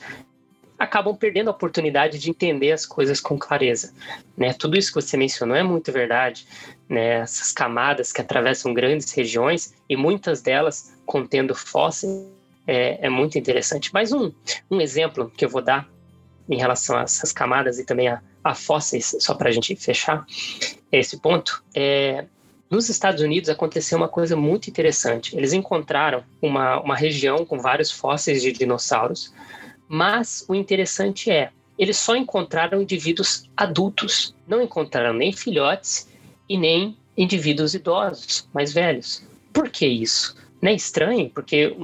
[0.78, 3.92] acabam perdendo a oportunidade de entender as coisas com clareza.
[4.36, 4.52] Né?
[4.52, 6.46] Tudo isso que você mencionou é muito verdade.
[6.88, 7.20] Né?
[7.20, 12.26] Essas camadas que atravessam grandes regiões e muitas delas contendo fósseis
[12.66, 13.92] é, é muito interessante.
[13.92, 14.32] Mais um,
[14.70, 15.88] um exemplo que eu vou dar
[16.48, 20.26] em relação a essas camadas e também a, a fósseis, só para a gente fechar
[20.92, 22.26] esse ponto, é,
[22.74, 25.36] nos Estados Unidos aconteceu uma coisa muito interessante.
[25.36, 29.32] Eles encontraram uma, uma região com vários fósseis de dinossauros,
[29.88, 36.08] mas o interessante é, eles só encontraram indivíduos adultos, não encontraram nem filhotes
[36.48, 39.22] e nem indivíduos idosos, mais velhos.
[39.52, 40.36] Por que isso?
[40.60, 41.76] Não é estranho, porque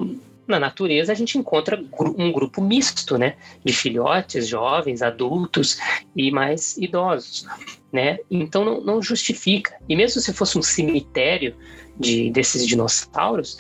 [0.51, 1.83] na natureza a gente encontra
[2.17, 5.79] um grupo misto, né, de filhotes, jovens, adultos
[6.15, 7.47] e mais idosos,
[7.93, 8.19] né?
[8.31, 9.77] Então não, não justifica.
[9.89, 11.55] E mesmo se fosse um cemitério
[11.99, 13.57] de desses dinossauros,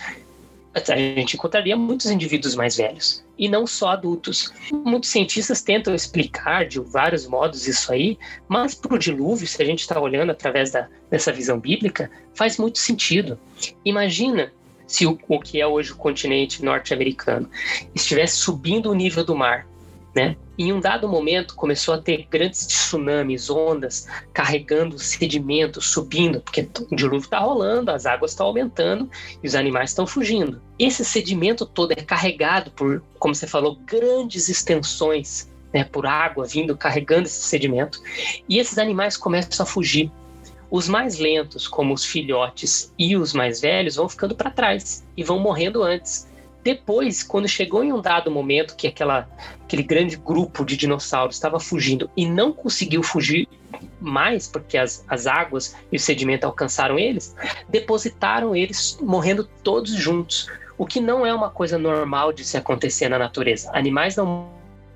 [0.73, 4.53] a gente encontraria muitos indivíduos mais velhos e não só adultos.
[4.71, 9.65] Muitos cientistas tentam explicar de vários modos isso aí, mas para o dilúvio, se a
[9.65, 13.39] gente está olhando através da, dessa visão bíblica, faz muito sentido.
[13.85, 14.53] Imagina
[14.91, 17.49] se o, o que é hoje o continente norte-americano
[17.95, 19.65] estivesse subindo o nível do mar,
[20.13, 20.35] né?
[20.59, 26.97] Em um dado momento começou a ter grandes tsunamis, ondas carregando sedimentos, subindo, porque o
[26.97, 29.09] dilúvio está rolando, as águas estão aumentando
[29.41, 30.61] e os animais estão fugindo.
[30.77, 36.77] Esse sedimento todo é carregado por, como você falou, grandes extensões, né, por água vindo
[36.77, 38.03] carregando esse sedimento,
[38.49, 40.11] e esses animais começam a fugir.
[40.71, 45.25] Os mais lentos, como os filhotes e os mais velhos, vão ficando para trás e
[45.25, 46.29] vão morrendo antes.
[46.63, 49.29] Depois, quando chegou em um dado momento que aquela,
[49.65, 53.49] aquele grande grupo de dinossauros estava fugindo e não conseguiu fugir
[53.99, 57.35] mais, porque as, as águas e o sedimento alcançaram eles,
[57.69, 60.49] depositaram eles morrendo todos juntos.
[60.79, 63.71] O que não é uma coisa normal de se acontecer na natureza.
[63.73, 64.49] Animais não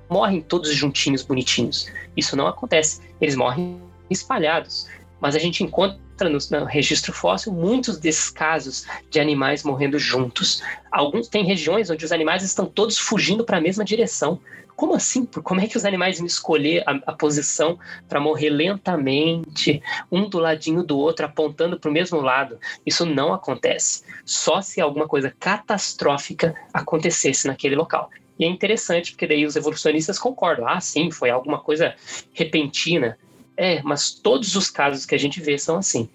[0.09, 1.91] morrem todos juntinhos, bonitinhos.
[2.15, 3.01] Isso não acontece.
[3.19, 4.87] Eles morrem espalhados
[5.19, 10.61] mas a gente encontra no, no, registro fóssil muitos desses casos de animais morrendo juntos.
[10.91, 14.39] Alguns tem regiões onde os animais estão todos fugindo para a mesma direção.
[14.75, 15.25] Como assim?
[15.25, 20.37] Como é que os animais vão escolher a, a posição para morrer lentamente, um do
[20.37, 22.59] ladinho do outro, apontando para o mesmo lado?
[22.85, 24.03] Isso não acontece.
[24.25, 28.09] Só se alguma coisa catastrófica acontecesse naquele local.
[28.37, 30.67] E é interessante porque daí os evolucionistas concordam.
[30.67, 31.95] Ah, sim, foi alguma coisa
[32.33, 33.17] repentina.
[33.57, 36.09] É, mas todos os casos que a gente vê são assim.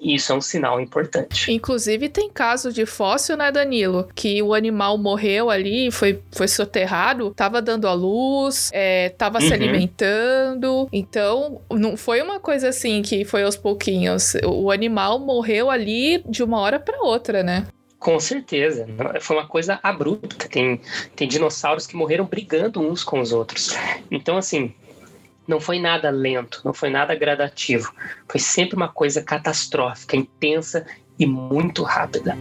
[0.00, 1.52] E isso é um sinal importante.
[1.52, 4.08] Inclusive, tem caso de fóssil, né, Danilo?
[4.14, 9.46] Que o animal morreu ali, foi, foi soterrado, tava dando a luz, é, tava uhum.
[9.46, 10.88] se alimentando.
[10.90, 14.34] Então, não foi uma coisa assim que foi aos pouquinhos.
[14.42, 17.66] O animal morreu ali de uma hora para outra, né?
[17.98, 18.86] Com certeza.
[19.20, 20.48] Foi uma coisa abrupta.
[20.48, 20.80] Tem,
[21.14, 23.76] tem dinossauros que morreram brigando uns com os outros.
[24.10, 24.72] Então, assim,
[25.50, 27.92] não foi nada lento, não foi nada gradativo.
[28.28, 30.86] Foi sempre uma coisa catastrófica, intensa
[31.18, 32.38] e muito rápida.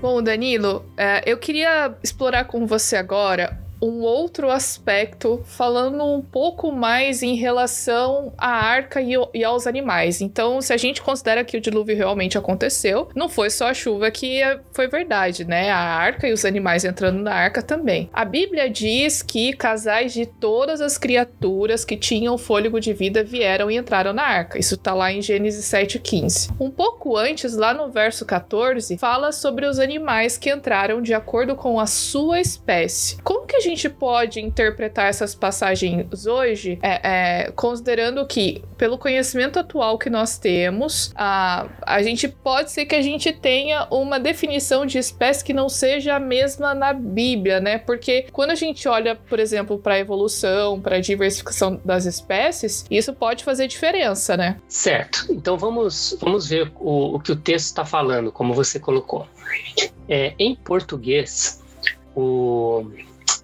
[0.00, 6.70] Bom, Danilo, é, eu queria explorar com você agora um outro aspecto, falando um pouco
[6.70, 10.20] mais em relação à arca e, e, aos animais.
[10.20, 14.10] Então, se a gente considera que o dilúvio realmente aconteceu, não foi só a chuva
[14.10, 14.40] que
[14.72, 15.70] foi verdade, né?
[15.70, 18.10] A arca e os animais entrando na arca também.
[18.12, 23.70] A Bíblia diz que casais de todas as criaturas que tinham fôlego de vida vieram
[23.70, 24.58] e entraram na arca.
[24.58, 26.50] Isso tá lá em Gênesis 7,15.
[26.60, 31.54] Um pouco antes, lá no verso 14, fala sobre os animais que entraram de acordo
[31.54, 33.20] com a sua espécie.
[33.22, 39.58] Como que a gente pode interpretar essas passagens hoje, é, é, considerando que, pelo conhecimento
[39.58, 44.84] atual que nós temos, a, a gente pode ser que a gente tenha uma definição
[44.84, 47.78] de espécie que não seja a mesma na Bíblia, né?
[47.78, 52.84] Porque quando a gente olha, por exemplo, para a evolução, para a diversificação das espécies,
[52.90, 54.58] isso pode fazer diferença, né?
[54.68, 55.26] Certo.
[55.30, 59.26] Então vamos, vamos ver o, o que o texto está falando, como você colocou.
[60.08, 61.62] É, em português,
[62.14, 62.86] o,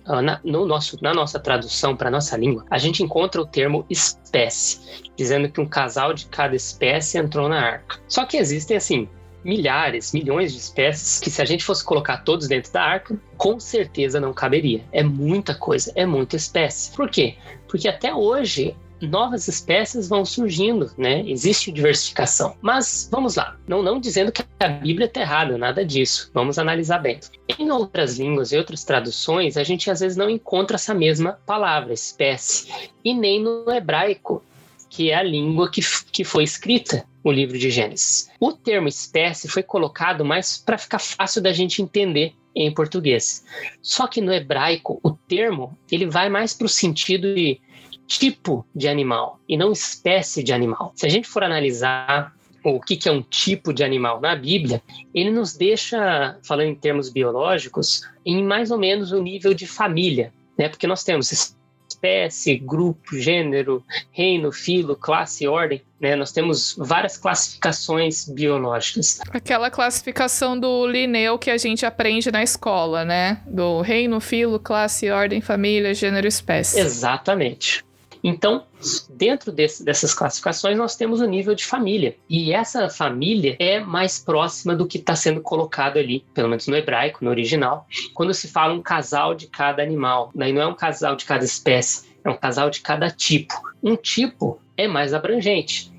[0.07, 4.81] na, no nosso, na nossa tradução para nossa língua, a gente encontra o termo espécie,
[5.16, 7.99] dizendo que um casal de cada espécie entrou na arca.
[8.09, 9.09] Só que existem, assim,
[9.45, 13.61] milhares, milhões de espécies que, se a gente fosse colocar todos dentro da arca, com
[13.61, 14.85] certeza não caberia.
[14.92, 16.95] É muita coisa, é muita espécie.
[16.95, 17.37] Por quê?
[17.69, 21.22] Porque até hoje novas espécies vão surgindo, né?
[21.28, 22.56] Existe diversificação.
[22.61, 26.30] Mas vamos lá, não, não dizendo que a Bíblia está errada, nada disso.
[26.32, 27.20] Vamos analisar bem.
[27.59, 31.92] Em outras línguas e outras traduções, a gente às vezes não encontra essa mesma palavra,
[31.92, 32.72] espécie,
[33.04, 34.42] e nem no hebraico,
[34.88, 35.80] que é a língua que,
[36.11, 38.30] que foi escrita o livro de Gênesis.
[38.38, 43.44] O termo espécie foi colocado mais para ficar fácil da gente entender em português.
[43.82, 47.61] Só que no hebraico, o termo ele vai mais para o sentido de
[48.07, 50.92] tipo de animal e não espécie de animal.
[50.95, 54.83] Se a gente for analisar o que, que é um tipo de animal na Bíblia,
[55.14, 60.33] ele nos deixa, falando em termos biológicos, em mais ou menos o nível de família,
[60.59, 60.69] né?
[60.69, 61.55] Porque nós temos
[61.88, 66.16] espécie, grupo, gênero, reino, filo, classe, ordem, né?
[66.16, 69.21] Nós temos várias classificações biológicas.
[69.31, 73.40] Aquela classificação do Linneu que a gente aprende na escola, né?
[73.47, 76.81] Do reino, filo, classe, ordem, família, gênero, espécie.
[76.81, 77.85] Exatamente.
[78.28, 78.64] Então,
[79.08, 82.16] dentro desse, dessas classificações, nós temos o nível de família.
[82.28, 86.74] E essa família é mais próxima do que está sendo colocado ali, pelo menos no
[86.74, 90.32] hebraico, no original, quando se fala um casal de cada animal.
[90.34, 93.54] Daí não é um casal de cada espécie, é um casal de cada tipo.
[93.80, 95.92] Um tipo é mais abrangente.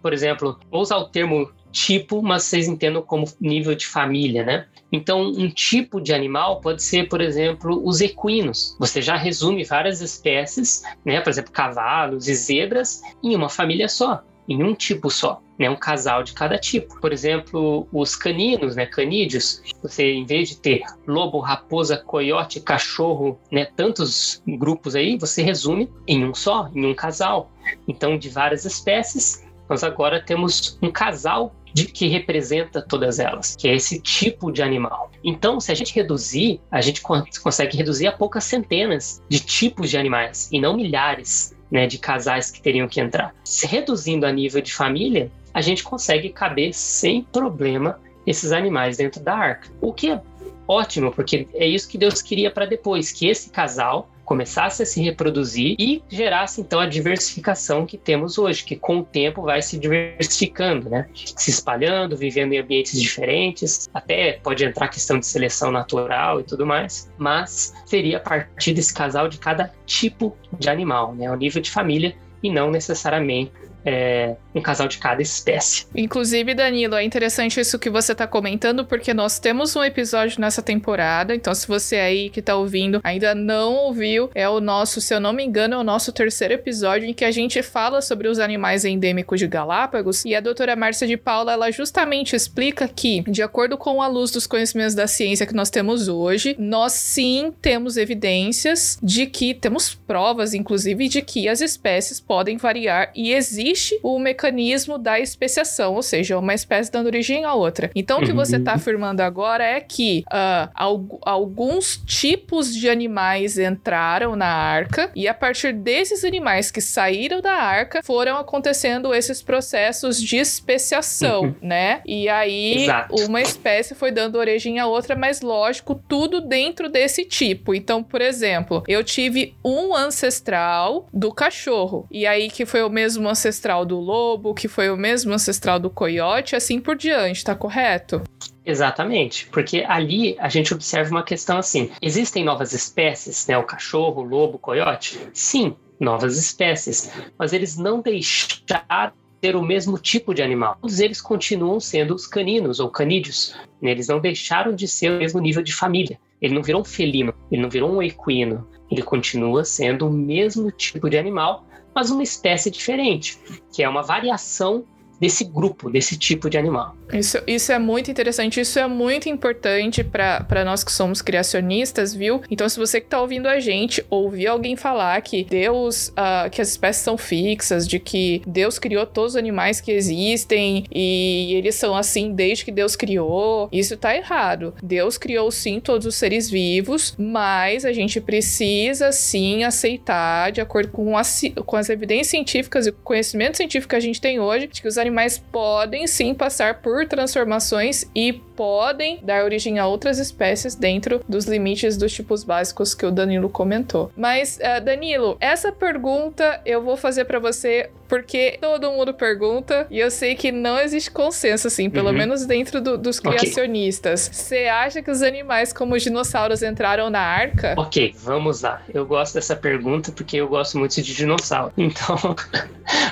[0.00, 4.66] Por exemplo, vou usar o termo tipo, mas vocês entendam como nível de família, né?
[4.92, 8.76] Então, um tipo de animal pode ser, por exemplo, os equinos.
[8.78, 14.22] Você já resume várias espécies, né, por exemplo, cavalos e zebras, em uma família só,
[14.48, 15.42] em um tipo só.
[15.56, 17.00] Né, um casal de cada tipo.
[17.00, 23.38] Por exemplo, os caninos, né, canídeos, você em vez de ter lobo, raposa, coiote, cachorro,
[23.52, 27.52] né, tantos grupos aí, você resume em um só, em um casal.
[27.86, 33.68] Então, de várias espécies, nós agora temos um casal de que representa todas elas, que
[33.68, 35.10] é esse tipo de animal.
[35.24, 39.98] Então, se a gente reduzir, a gente consegue reduzir a poucas centenas de tipos de
[39.98, 43.34] animais e não milhares né, de casais que teriam que entrar.
[43.42, 49.20] Se reduzindo a nível de família, a gente consegue caber sem problema esses animais dentro
[49.20, 49.68] da arca.
[49.80, 50.20] O que é
[50.68, 55.02] ótimo, porque é isso que Deus queria para depois, que esse casal começasse a se
[55.02, 59.78] reproduzir e gerasse então a diversificação que temos hoje, que com o tempo vai se
[59.78, 61.06] diversificando, né?
[61.14, 66.44] Se espalhando, vivendo em ambientes diferentes, até pode entrar a questão de seleção natural e
[66.44, 71.30] tudo mais, mas seria a partir desse casal de cada tipo de animal, né?
[71.30, 73.52] O nível de família e não necessariamente
[73.84, 75.86] é, um casal de cada espécie.
[75.94, 80.62] Inclusive, Danilo, é interessante isso que você está comentando, porque nós temos um episódio nessa
[80.62, 81.34] temporada.
[81.34, 85.20] Então, se você aí que está ouvindo ainda não ouviu, é o nosso, se eu
[85.20, 88.38] não me engano, é o nosso terceiro episódio em que a gente fala sobre os
[88.38, 90.24] animais endêmicos de Galápagos.
[90.24, 94.30] E a doutora Márcia de Paula, ela justamente explica que, de acordo com a luz
[94.30, 99.94] dos conhecimentos da ciência que nós temos hoje, nós sim temos evidências de que, temos
[99.94, 105.94] provas, inclusive, de que as espécies podem variar e existe existe o mecanismo da especiação,
[105.94, 107.90] ou seja, uma espécie dando origem à outra.
[107.94, 108.76] Então, o que você está uhum.
[108.76, 115.72] afirmando agora é que uh, alguns tipos de animais entraram na arca e a partir
[115.72, 121.54] desses animais que saíram da arca foram acontecendo esses processos de especiação, uhum.
[121.60, 122.00] né?
[122.06, 123.14] E aí Exato.
[123.26, 127.74] uma espécie foi dando origem à outra, mas lógico, tudo dentro desse tipo.
[127.74, 133.28] Então, por exemplo, eu tive um ancestral do cachorro e aí que foi o mesmo
[133.28, 137.54] ancestral ancestral do lobo, que foi o mesmo ancestral do coiote, assim por diante, tá
[137.54, 138.22] correto?
[138.64, 143.56] Exatamente, porque ali a gente observa uma questão assim: existem novas espécies, né?
[143.56, 145.18] O cachorro, o lobo, o coiote?
[145.32, 150.76] Sim, novas espécies, mas eles não deixaram ter o mesmo tipo de animal.
[150.80, 153.54] Todos eles continuam sendo os caninos ou canídeos.
[153.80, 153.90] Né?
[153.90, 156.18] Eles não deixaram de ser o mesmo nível de família.
[156.40, 158.66] Ele não virou um felino, ele não virou um equino.
[158.90, 163.38] Ele continua sendo o mesmo tipo de animal, mas uma espécie diferente,
[163.72, 164.84] que é uma variação
[165.20, 166.96] desse grupo, desse tipo de animal.
[167.12, 172.42] Isso, isso é muito interessante, isso é muito importante para nós que somos criacionistas, viu?
[172.50, 176.60] Então, se você que tá ouvindo a gente, ouvir alguém falar que Deus, uh, que
[176.60, 181.74] as espécies são fixas, de que Deus criou todos os animais que existem e eles
[181.74, 184.74] são assim desde que Deus criou, isso tá errado.
[184.82, 190.90] Deus criou sim todos os seres vivos, mas a gente precisa sim aceitar, de acordo
[190.90, 194.66] com as, com as evidências científicas e o conhecimento científico que a gente tem hoje,
[194.66, 200.18] de que os animais podem sim passar por transformações e podem dar origem a outras
[200.18, 204.10] espécies dentro dos limites dos tipos básicos que o Danilo comentou.
[204.16, 209.98] Mas, uh, Danilo, essa pergunta eu vou fazer para você porque todo mundo pergunta e
[209.98, 212.14] eu sei que não existe consenso, assim, pelo uhum.
[212.14, 214.30] menos dentro do, dos criacionistas.
[214.32, 214.68] Você okay.
[214.68, 217.74] acha que os animais como os dinossauros entraram na arca?
[217.76, 218.80] Ok, vamos lá.
[218.94, 221.72] Eu gosto dessa pergunta porque eu gosto muito de dinossauro.
[221.94, 222.16] Então,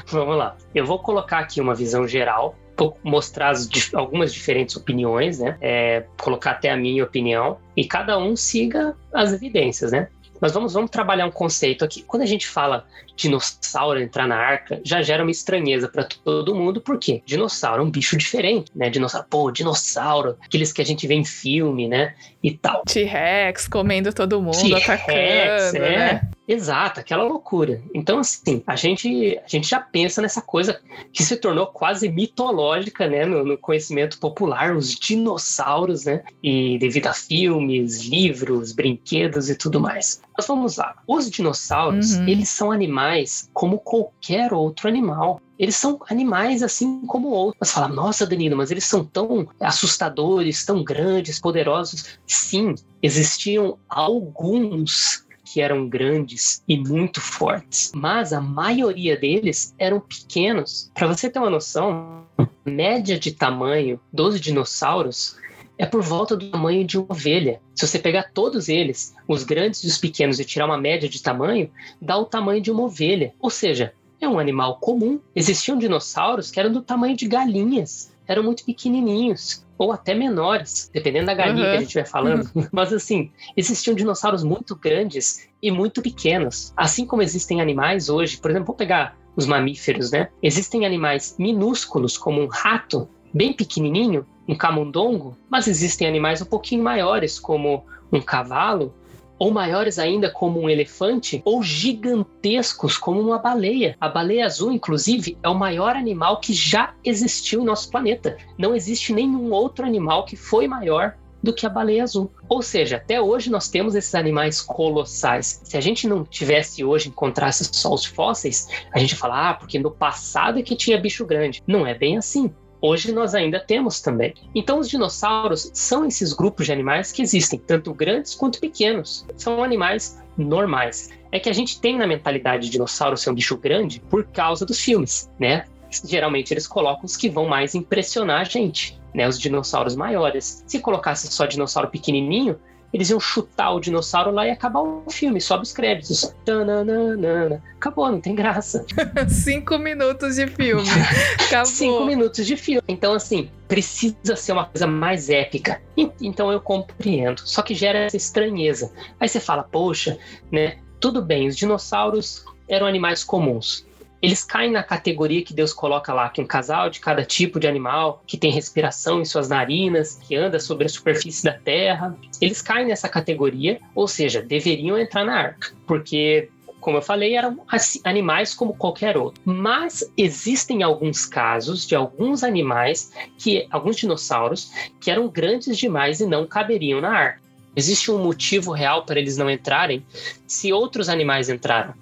[0.06, 0.56] vamos lá.
[0.72, 2.56] Eu vou colocar aqui uma visão geral
[3.04, 5.56] mostrar as, algumas diferentes opiniões, né?
[5.60, 10.08] É, colocar até a minha opinião e cada um siga as evidências, né?
[10.40, 12.02] Mas vamos, vamos trabalhar um conceito aqui.
[12.02, 12.84] Quando a gente fala
[13.22, 17.22] dinossauro entrar na arca, já gera uma estranheza para todo mundo, por quê?
[17.24, 18.90] Dinossauro é um bicho diferente, né?
[18.90, 22.14] Dinossauro, pô, dinossauro, aqueles que a gente vê em filme, né?
[22.42, 22.82] E tal.
[22.84, 25.78] T-Rex comendo todo mundo, atacando, é.
[25.78, 26.30] né?
[26.46, 27.80] Exato, aquela loucura.
[27.94, 30.80] Então, assim, a gente, a gente já pensa nessa coisa
[31.12, 37.06] que se tornou quase mitológica, né, no, no, conhecimento popular, os dinossauros, né, e devido
[37.06, 40.20] a filmes, livros, brinquedos e tudo mais.
[40.36, 40.96] Mas vamos lá.
[41.06, 42.28] Os dinossauros, uhum.
[42.28, 45.40] eles são animais como qualquer outro animal.
[45.58, 47.58] Eles são animais assim como outros.
[47.60, 52.18] Mas fala, nossa, Danilo, mas eles são tão assustadores, tão grandes, poderosos.
[52.26, 60.90] Sim, existiam alguns que eram grandes e muito fortes, mas a maioria deles eram pequenos.
[60.94, 65.36] Para você ter uma noção, a média de tamanho dos dinossauros
[65.82, 67.60] é por volta do tamanho de uma ovelha.
[67.74, 71.20] Se você pegar todos eles, os grandes e os pequenos, e tirar uma média de
[71.20, 71.68] tamanho,
[72.00, 73.34] dá o tamanho de uma ovelha.
[73.40, 75.18] Ou seja, é um animal comum.
[75.34, 81.26] Existiam dinossauros que eram do tamanho de galinhas, eram muito pequenininhos ou até menores, dependendo
[81.26, 81.70] da galinha uhum.
[81.72, 82.48] que a gente vai falando.
[82.54, 82.64] Uhum.
[82.70, 86.72] Mas assim, existiam dinossauros muito grandes e muito pequenos.
[86.76, 90.28] Assim como existem animais hoje, por exemplo, vou pegar os mamíferos, né?
[90.40, 96.82] Existem animais minúsculos, como um rato, bem pequenininho, um camundongo, mas existem animais um pouquinho
[96.82, 98.94] maiores, como um cavalo,
[99.38, 103.96] ou maiores ainda como um elefante, ou gigantescos como uma baleia.
[104.00, 108.36] A baleia azul, inclusive, é o maior animal que já existiu em nosso planeta.
[108.56, 112.30] Não existe nenhum outro animal que foi maior do que a baleia azul.
[112.48, 115.60] Ou seja, até hoje nós temos esses animais colossais.
[115.64, 119.78] Se a gente não tivesse hoje encontrasse só os fósseis, a gente fala, ah, porque
[119.78, 121.60] no passado é que tinha bicho grande.
[121.66, 122.52] Não é bem assim.
[122.84, 124.34] Hoje nós ainda temos também.
[124.52, 129.24] Então, os dinossauros são esses grupos de animais que existem, tanto grandes quanto pequenos.
[129.36, 131.08] São animais normais.
[131.30, 134.66] É que a gente tem na mentalidade de dinossauro ser um bicho grande por causa
[134.66, 135.64] dos filmes, né?
[136.04, 139.28] Geralmente eles colocam os que vão mais impressionar a gente, né?
[139.28, 140.64] Os dinossauros maiores.
[140.66, 142.58] Se colocasse só dinossauro pequenininho,
[142.92, 146.34] eles iam chutar o dinossauro lá e acabar o filme, sobe os créditos.
[146.44, 147.62] Tananana.
[147.76, 148.84] Acabou, não tem graça.
[149.28, 150.88] Cinco minutos de filme.
[151.46, 151.66] Acabou.
[151.66, 152.82] Cinco minutos de filme.
[152.86, 155.80] Então, assim, precisa ser uma coisa mais épica.
[156.20, 157.40] Então eu compreendo.
[157.46, 158.92] Só que gera essa estranheza.
[159.18, 160.18] Aí você fala, poxa,
[160.50, 160.76] né?
[161.00, 163.84] Tudo bem, os dinossauros eram animais comuns
[164.22, 167.66] eles caem na categoria que Deus coloca lá, que um casal de cada tipo de
[167.66, 172.62] animal, que tem respiração em suas narinas, que anda sobre a superfície da terra, eles
[172.62, 176.48] caem nessa categoria, ou seja, deveriam entrar na arca, porque
[176.80, 177.60] como eu falei, eram
[178.02, 179.40] animais como qualquer outro.
[179.44, 186.26] Mas existem alguns casos de alguns animais, que alguns dinossauros, que eram grandes demais e
[186.26, 187.40] não caberiam na arca.
[187.76, 190.04] Existe um motivo real para eles não entrarem
[190.44, 191.94] se outros animais entraram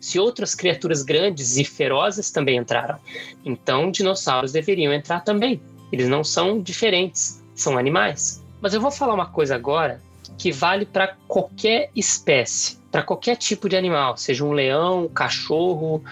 [0.00, 2.98] se outras criaturas grandes e ferozes também entraram.
[3.44, 5.60] Então, dinossauros deveriam entrar também.
[5.92, 8.42] Eles não são diferentes, são animais.
[8.60, 10.00] Mas eu vou falar uma coisa agora
[10.36, 16.02] que vale para qualquer espécie, para qualquer tipo de animal, seja um leão, um cachorro,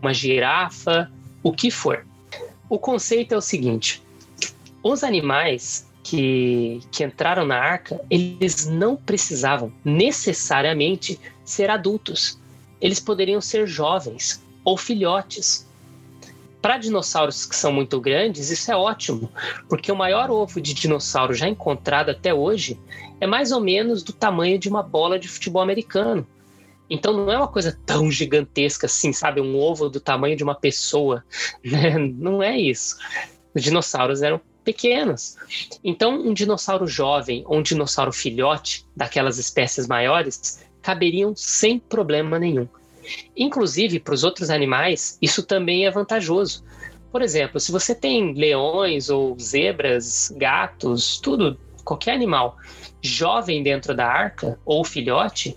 [0.00, 1.10] uma girafa,
[1.42, 2.04] o que for.
[2.68, 4.02] O conceito é o seguinte:
[4.82, 12.38] os animais que, que entraram na arca, eles não precisavam necessariamente ser adultos.
[12.82, 15.70] Eles poderiam ser jovens ou filhotes.
[16.60, 19.30] Para dinossauros que são muito grandes, isso é ótimo,
[19.68, 22.78] porque o maior ovo de dinossauro já encontrado até hoje
[23.20, 26.26] é mais ou menos do tamanho de uma bola de futebol americano.
[26.90, 29.40] Então não é uma coisa tão gigantesca assim, sabe?
[29.40, 31.24] Um ovo do tamanho de uma pessoa.
[31.64, 31.96] Né?
[31.96, 32.96] Não é isso.
[33.54, 35.36] Os dinossauros eram pequenos.
[35.82, 42.68] Então, um dinossauro jovem ou um dinossauro filhote daquelas espécies maiores caberiam sem problema nenhum.
[43.36, 46.64] Inclusive, para os outros animais, isso também é vantajoso.
[47.10, 52.56] Por exemplo, se você tem leões ou zebras, gatos, tudo, qualquer animal
[53.02, 55.56] jovem dentro da arca ou filhote,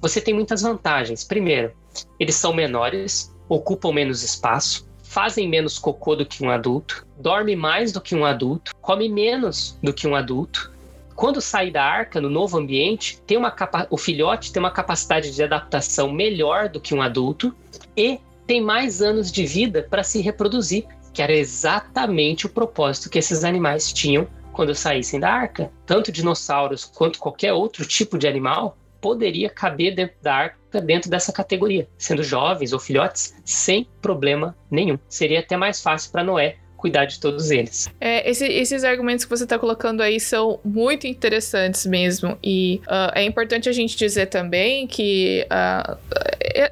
[0.00, 1.24] você tem muitas vantagens.
[1.24, 1.72] Primeiro,
[2.20, 7.92] eles são menores, ocupam menos espaço, fazem menos cocô do que um adulto, dorme mais
[7.92, 10.72] do que um adulto, come menos do que um adulto.
[11.14, 13.54] Quando sai da arca no novo ambiente, tem uma
[13.88, 17.54] o filhote tem uma capacidade de adaptação melhor do que um adulto
[17.96, 23.18] e tem mais anos de vida para se reproduzir, que era exatamente o propósito que
[23.18, 25.70] esses animais tinham quando saíssem da arca.
[25.86, 31.32] Tanto dinossauros quanto qualquer outro tipo de animal poderia caber dentro da arca, dentro dessa
[31.32, 34.98] categoria, sendo jovens ou filhotes, sem problema nenhum.
[35.08, 37.88] Seria até mais fácil para Noé cuidar de todos eles.
[37.98, 42.36] É, esse, esses argumentos que você está colocando aí são muito interessantes mesmo.
[42.44, 45.96] E uh, é importante a gente dizer também que uh,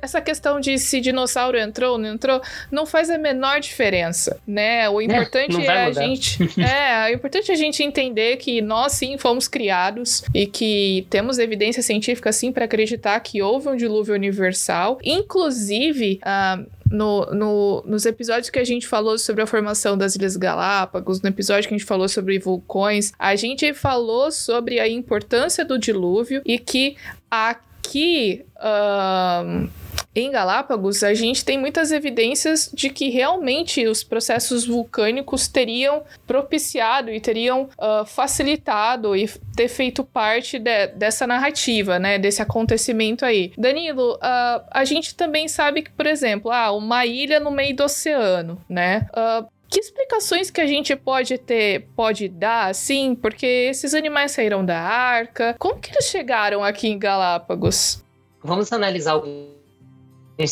[0.02, 4.86] essa questão de se dinossauro entrou ou não entrou não faz a menor diferença, né?
[4.90, 6.38] O é, importante é, é a gente.
[6.60, 11.38] é, o importante é a gente entender que nós sim fomos criados e que temos
[11.38, 14.98] evidência científica sim para acreditar que houve um dilúvio universal.
[15.02, 20.36] Inclusive, uh, no, no, nos episódios que a gente falou sobre a formação das Ilhas
[20.36, 25.64] Galápagos, no episódio que a gente falou sobre vulcões, a gente falou sobre a importância
[25.64, 26.96] do dilúvio e que
[27.30, 28.44] aqui.
[28.56, 29.68] Uh,
[30.14, 37.10] em Galápagos, a gente tem muitas evidências de que realmente os processos vulcânicos teriam propiciado
[37.10, 42.18] e teriam uh, facilitado e ter feito parte de, dessa narrativa, né?
[42.18, 43.52] Desse acontecimento aí.
[43.56, 47.84] Danilo, uh, a gente também sabe que, por exemplo, ah, uma ilha no meio do
[47.84, 49.06] oceano, né?
[49.12, 53.14] Uh, que explicações que a gente pode ter, pode dar, assim?
[53.14, 55.56] Porque esses animais saíram da arca.
[55.58, 58.04] Como que eles chegaram aqui em Galápagos?
[58.44, 59.61] Vamos analisar alguns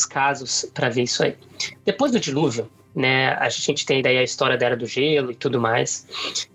[0.04, 1.36] casos para ver isso aí.
[1.84, 5.34] Depois do dilúvio, né, a gente tem daí a história da era do gelo e
[5.34, 6.06] tudo mais,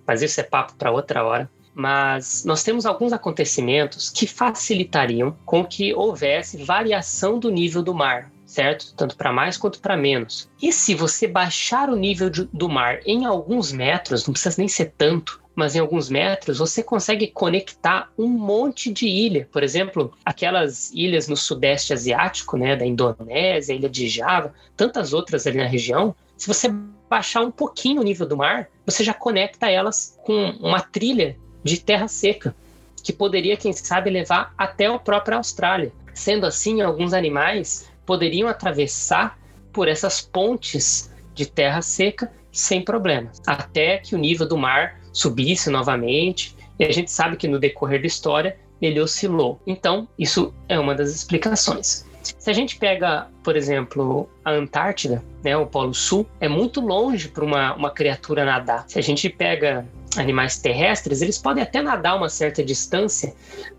[0.05, 1.49] mas isso é papo para outra hora.
[1.73, 8.31] Mas nós temos alguns acontecimentos que facilitariam com que houvesse variação do nível do mar,
[8.45, 8.93] certo?
[8.95, 10.49] Tanto para mais quanto para menos.
[10.61, 14.69] E se você baixar o nível de, do mar em alguns metros, não precisa nem
[14.69, 19.47] ser tanto, mas em alguns metros, você consegue conectar um monte de ilha.
[19.51, 25.47] Por exemplo, aquelas ilhas no Sudeste Asiático, né, da Indonésia, ilha de Java, tantas outras
[25.47, 26.13] ali na região.
[26.35, 26.69] Se você
[27.09, 31.79] baixar um pouquinho o nível do mar, você já conecta elas com uma trilha de
[31.79, 32.53] terra seca,
[33.01, 35.93] que poderia, quem sabe, levar até a própria Austrália.
[36.13, 39.39] Sendo assim, alguns animais poderiam atravessar
[39.71, 45.69] por essas pontes de terra seca sem problemas, até que o nível do mar subisse
[45.69, 46.55] novamente.
[46.77, 49.59] E a gente sabe que no decorrer da história ele oscilou.
[49.65, 52.05] Então, isso é uma das explicações.
[52.21, 57.29] Se a gente pega, por exemplo, a Antártida, né, o Polo Sul, é muito longe
[57.29, 58.83] para uma, uma criatura nadar.
[58.87, 59.87] Se a gente pega
[60.17, 63.33] animais terrestres, eles podem até nadar uma certa distância,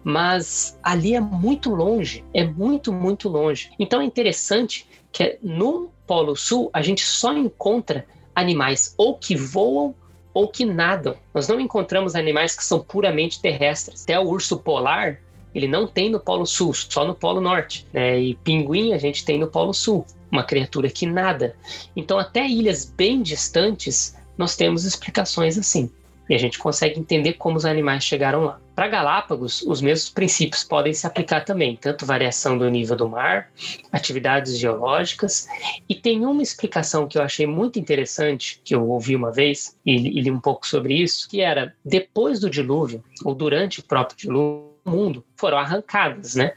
[0.05, 3.70] mas ali é muito longe, é muito, muito longe.
[3.78, 9.95] Então é interessante que no Polo Sul a gente só encontra animais ou que voam
[10.37, 11.16] ou que nadam.
[11.32, 14.03] Nós não encontramos animais que são puramente terrestres.
[14.03, 15.18] Até o urso polar,
[15.55, 17.87] ele não tem no Polo Sul, só no Polo Norte.
[17.91, 18.20] Né?
[18.20, 21.57] E pinguim a gente tem no Polo Sul, uma criatura que nada.
[21.97, 25.91] Então, até ilhas bem distantes, nós temos explicações assim.
[26.29, 28.61] E a gente consegue entender como os animais chegaram lá.
[28.74, 33.51] Para Galápagos, os mesmos princípios podem se aplicar também, tanto variação do nível do mar,
[33.91, 35.49] atividades geológicas,
[35.89, 39.97] e tem uma explicação que eu achei muito interessante, que eu ouvi uma vez e,
[39.97, 44.77] li um pouco sobre isso, que era depois do dilúvio, ou durante o próprio dilúvio,
[44.85, 46.53] o mundo foram arrancadas, né?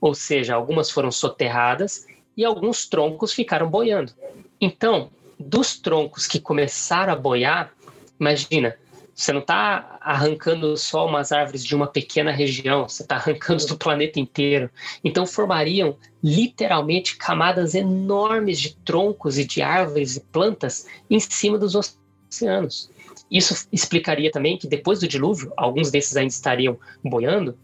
[0.00, 2.06] Ou seja, algumas foram soterradas
[2.36, 4.12] e alguns troncos ficaram boiando.
[4.60, 7.72] Então, dos troncos que começaram a boiar,
[8.18, 8.76] imagina,
[9.18, 13.76] você não está arrancando só umas árvores de uma pequena região, você está arrancando do
[13.76, 14.70] planeta inteiro.
[15.02, 21.74] Então formariam literalmente camadas enormes de troncos e de árvores e plantas em cima dos
[21.74, 22.92] oceanos.
[23.28, 27.58] isso explicaria também que depois do dilúvio, alguns desses ainda estariam boiando,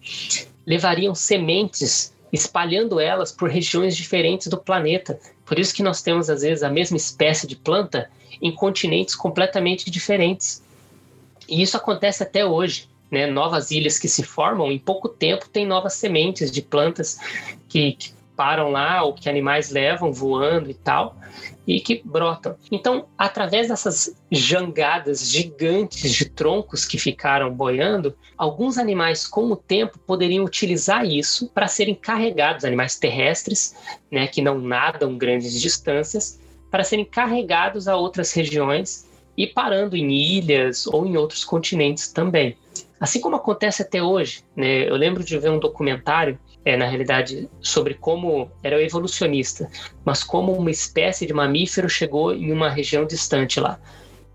[0.67, 5.21] levariam sementes espalhando elas por regiões diferentes do planeta.
[5.47, 8.11] Por isso que nós temos às vezes a mesma espécie de planta
[8.43, 10.64] em continentes completamente diferentes.
[11.49, 12.89] E isso acontece até hoje.
[13.11, 13.27] Né?
[13.27, 17.19] Novas ilhas que se formam, em pouco tempo tem novas sementes de plantas
[17.69, 21.17] que, que param lá ou que animais levam voando e tal
[21.67, 22.57] e que brotam.
[22.71, 29.99] Então, através dessas jangadas gigantes de troncos que ficaram boiando, alguns animais com o tempo
[29.99, 33.75] poderiam utilizar isso para serem carregados, animais terrestres,
[34.11, 36.39] né, que não nadam grandes distâncias,
[36.71, 42.57] para serem carregados a outras regiões e parando em ilhas ou em outros continentes também.
[43.01, 44.89] Assim como acontece até hoje, né?
[44.89, 49.69] Eu lembro de ver um documentário é, na realidade, sobre como era evolucionista,
[50.05, 53.79] mas como uma espécie de mamífero chegou em uma região distante lá.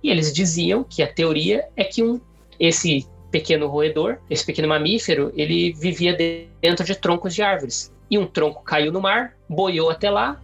[0.03, 2.21] E eles diziam que a teoria é que um,
[2.59, 6.15] esse pequeno roedor, esse pequeno mamífero, ele vivia
[6.61, 7.91] dentro de troncos de árvores.
[8.09, 10.41] E um tronco caiu no mar, boiou até lá,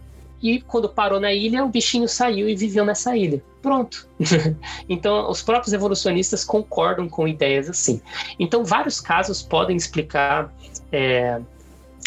[0.50, 3.42] e quando parou na ilha, o bichinho saiu e viveu nessa ilha.
[3.60, 4.08] Pronto.
[4.88, 8.00] então, os próprios evolucionistas concordam com ideias assim.
[8.38, 10.54] Então, vários casos podem explicar
[10.92, 11.40] é,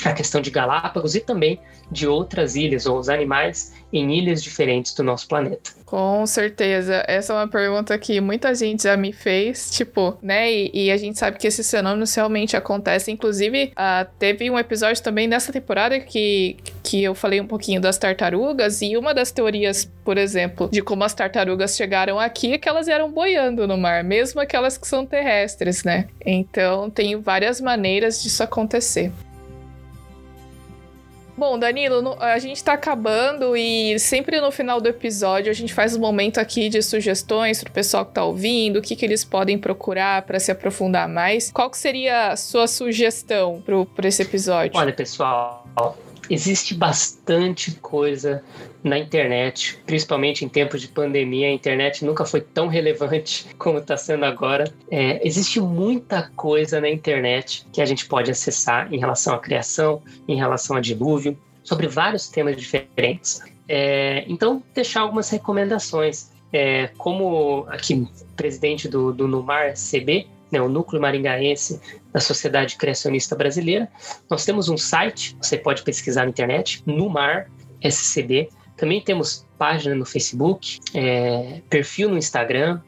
[0.08, 1.60] a questão de Galápagos e também
[1.91, 5.72] de outras ilhas ou os animais em ilhas diferentes do nosso planeta.
[5.86, 7.04] Com certeza.
[7.08, 10.52] Essa é uma pergunta que muita gente já me fez, tipo, né?
[10.52, 13.16] E, e a gente sabe que esses fenômenos realmente acontecem.
[13.16, 17.97] Inclusive, uh, teve um episódio também nessa temporada que, que eu falei um pouquinho das
[17.97, 22.70] tartarugas, e uma das teorias, por exemplo, de como as tartarugas chegaram aqui é que
[22.70, 26.08] elas eram boiando no mar, mesmo aquelas que são terrestres, né?
[26.24, 29.12] Então, tem várias maneiras disso acontecer.
[31.39, 35.95] Bom, Danilo, a gente tá acabando e sempre no final do episódio a gente faz
[35.95, 39.57] um momento aqui de sugestões pro pessoal que tá ouvindo, o que, que eles podem
[39.57, 41.49] procurar para se aprofundar mais.
[41.49, 44.77] Qual que seria a sua sugestão pro, pro esse episódio?
[44.77, 45.65] Olha, pessoal,
[46.30, 48.43] existe bastante coisa
[48.84, 51.47] na internet, principalmente em tempos de pandemia.
[51.47, 54.71] A internet nunca foi tão relevante como está sendo agora.
[54.89, 60.01] É, existe muita coisa na internet que a gente pode acessar em relação à criação,
[60.27, 63.41] em relação a dilúvio, sobre vários temas diferentes.
[63.67, 66.32] É, então, deixar algumas recomendações.
[66.51, 71.80] É, como aqui, presidente do, do NUMAR CB, né, o Núcleo Maringaense
[72.12, 73.89] da Sociedade Criacionista Brasileira.
[74.30, 77.50] Nós temos um site, você pode pesquisar na internet, Numar
[77.82, 78.50] SCB.
[78.76, 82.80] Também temos página no Facebook, é, perfil no Instagram,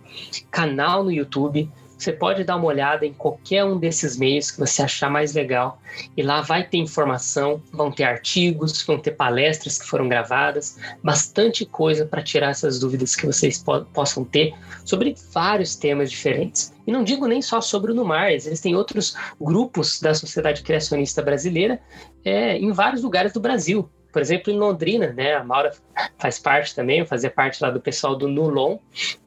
[0.49, 1.69] canal no YouTube.
[2.01, 5.79] Você pode dar uma olhada em qualquer um desses meios que você achar mais legal.
[6.17, 11.63] E lá vai ter informação, vão ter artigos, vão ter palestras que foram gravadas, bastante
[11.63, 14.51] coisa para tirar essas dúvidas que vocês po possam ter
[14.83, 16.73] sobre vários temas diferentes.
[16.87, 21.79] E não digo nem só sobre o Numar, existem outros grupos da sociedade criacionista brasileira
[22.25, 25.35] é, em vários lugares do Brasil por exemplo, em Londrina, né?
[25.35, 25.71] A Maura
[26.17, 28.77] faz parte também, fazia parte lá do pessoal do Nulon,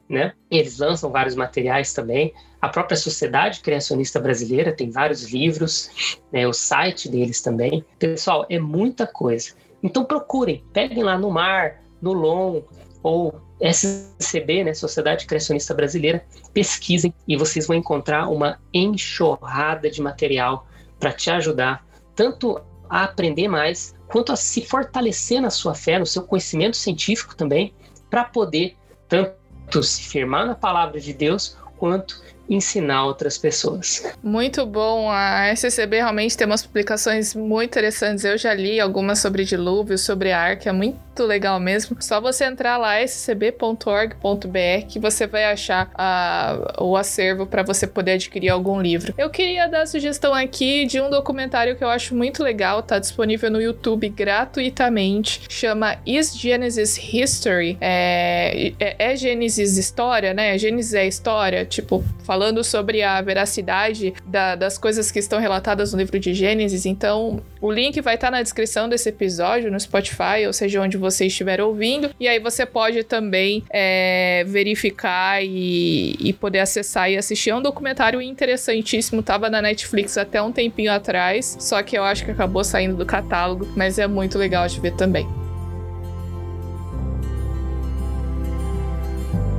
[0.07, 0.33] né?
[0.49, 2.33] Eles lançam vários materiais também.
[2.61, 7.85] A própria Sociedade Criacionista Brasileira tem vários livros, né, o site deles também.
[7.99, 9.53] Pessoal, é muita coisa.
[9.83, 12.63] Então procurem, peguem lá no Mar, no LOM
[13.03, 20.67] ou SCB, né, Sociedade Criacionista Brasileira, pesquisem e vocês vão encontrar uma enxurrada de material
[20.99, 22.59] para te ajudar tanto
[22.89, 27.73] a aprender mais quanto a se fortalecer na sua fé, no seu conhecimento científico também,
[28.09, 28.75] para poder
[29.07, 34.03] tanto se firmar na palavra de Deus quanto ensinar outras pessoas.
[34.23, 35.09] Muito bom.
[35.09, 38.23] A SCB realmente tem umas publicações muito interessantes.
[38.23, 40.71] Eu já li algumas sobre dilúvio, sobre arca, é
[41.15, 41.95] muito legal mesmo.
[42.01, 48.13] Só você entrar lá scb.org.br que você vai achar uh, o acervo para você poder
[48.13, 49.13] adquirir algum livro.
[49.17, 52.99] Eu queria dar a sugestão aqui de um documentário que eu acho muito legal, tá
[52.99, 55.43] disponível no YouTube gratuitamente.
[55.47, 57.77] Chama Is Genesis History?
[57.79, 60.57] É, é, é Gênesis História, né?
[60.57, 65.99] Gênesis é história, tipo, falando sobre a veracidade da, das coisas que estão relatadas no
[65.99, 66.85] livro de Gênesis.
[66.85, 70.97] Então, o link vai estar tá na descrição desse episódio no Spotify, ou seja, onde
[70.97, 72.09] você estiver ouvindo.
[72.19, 77.49] E aí você pode também é, verificar e, e, poder acessar e assistir.
[77.51, 82.25] É um documentário interessantíssimo, tava na Netflix até um tempinho atrás, só que eu acho
[82.25, 85.44] que acabou saindo do catálogo, mas é muito legal de ver também.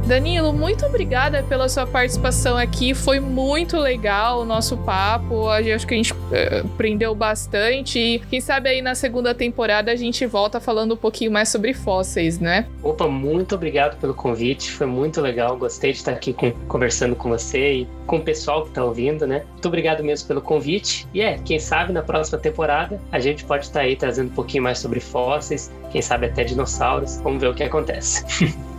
[0.07, 2.95] Danilo, muito obrigada pela sua participação aqui.
[2.95, 5.49] Foi muito legal o nosso papo.
[5.49, 7.99] Acho que a gente uh, aprendeu bastante.
[7.99, 11.75] E quem sabe aí na segunda temporada a gente volta falando um pouquinho mais sobre
[11.75, 12.67] fósseis, né?
[12.85, 14.71] Opa, muito obrigado pelo convite.
[14.71, 15.57] Foi muito legal.
[15.57, 19.27] Gostei de estar aqui com, conversando com você e com o pessoal que está ouvindo,
[19.27, 19.43] né?
[19.51, 21.05] Muito obrigado mesmo pelo convite.
[21.13, 24.63] E é, quem sabe na próxima temporada a gente pode estar aí trazendo um pouquinho
[24.63, 27.17] mais sobre fósseis, quem sabe até dinossauros.
[27.25, 28.25] Vamos ver o que acontece.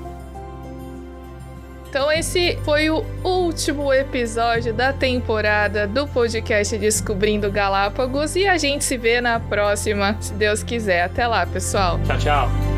[1.89, 8.83] Então, esse foi o último episódio da temporada do podcast Descobrindo Galápagos e a gente
[8.83, 11.03] se vê na próxima, se Deus quiser.
[11.03, 11.99] Até lá, pessoal.
[12.05, 12.76] Tchau, tchau.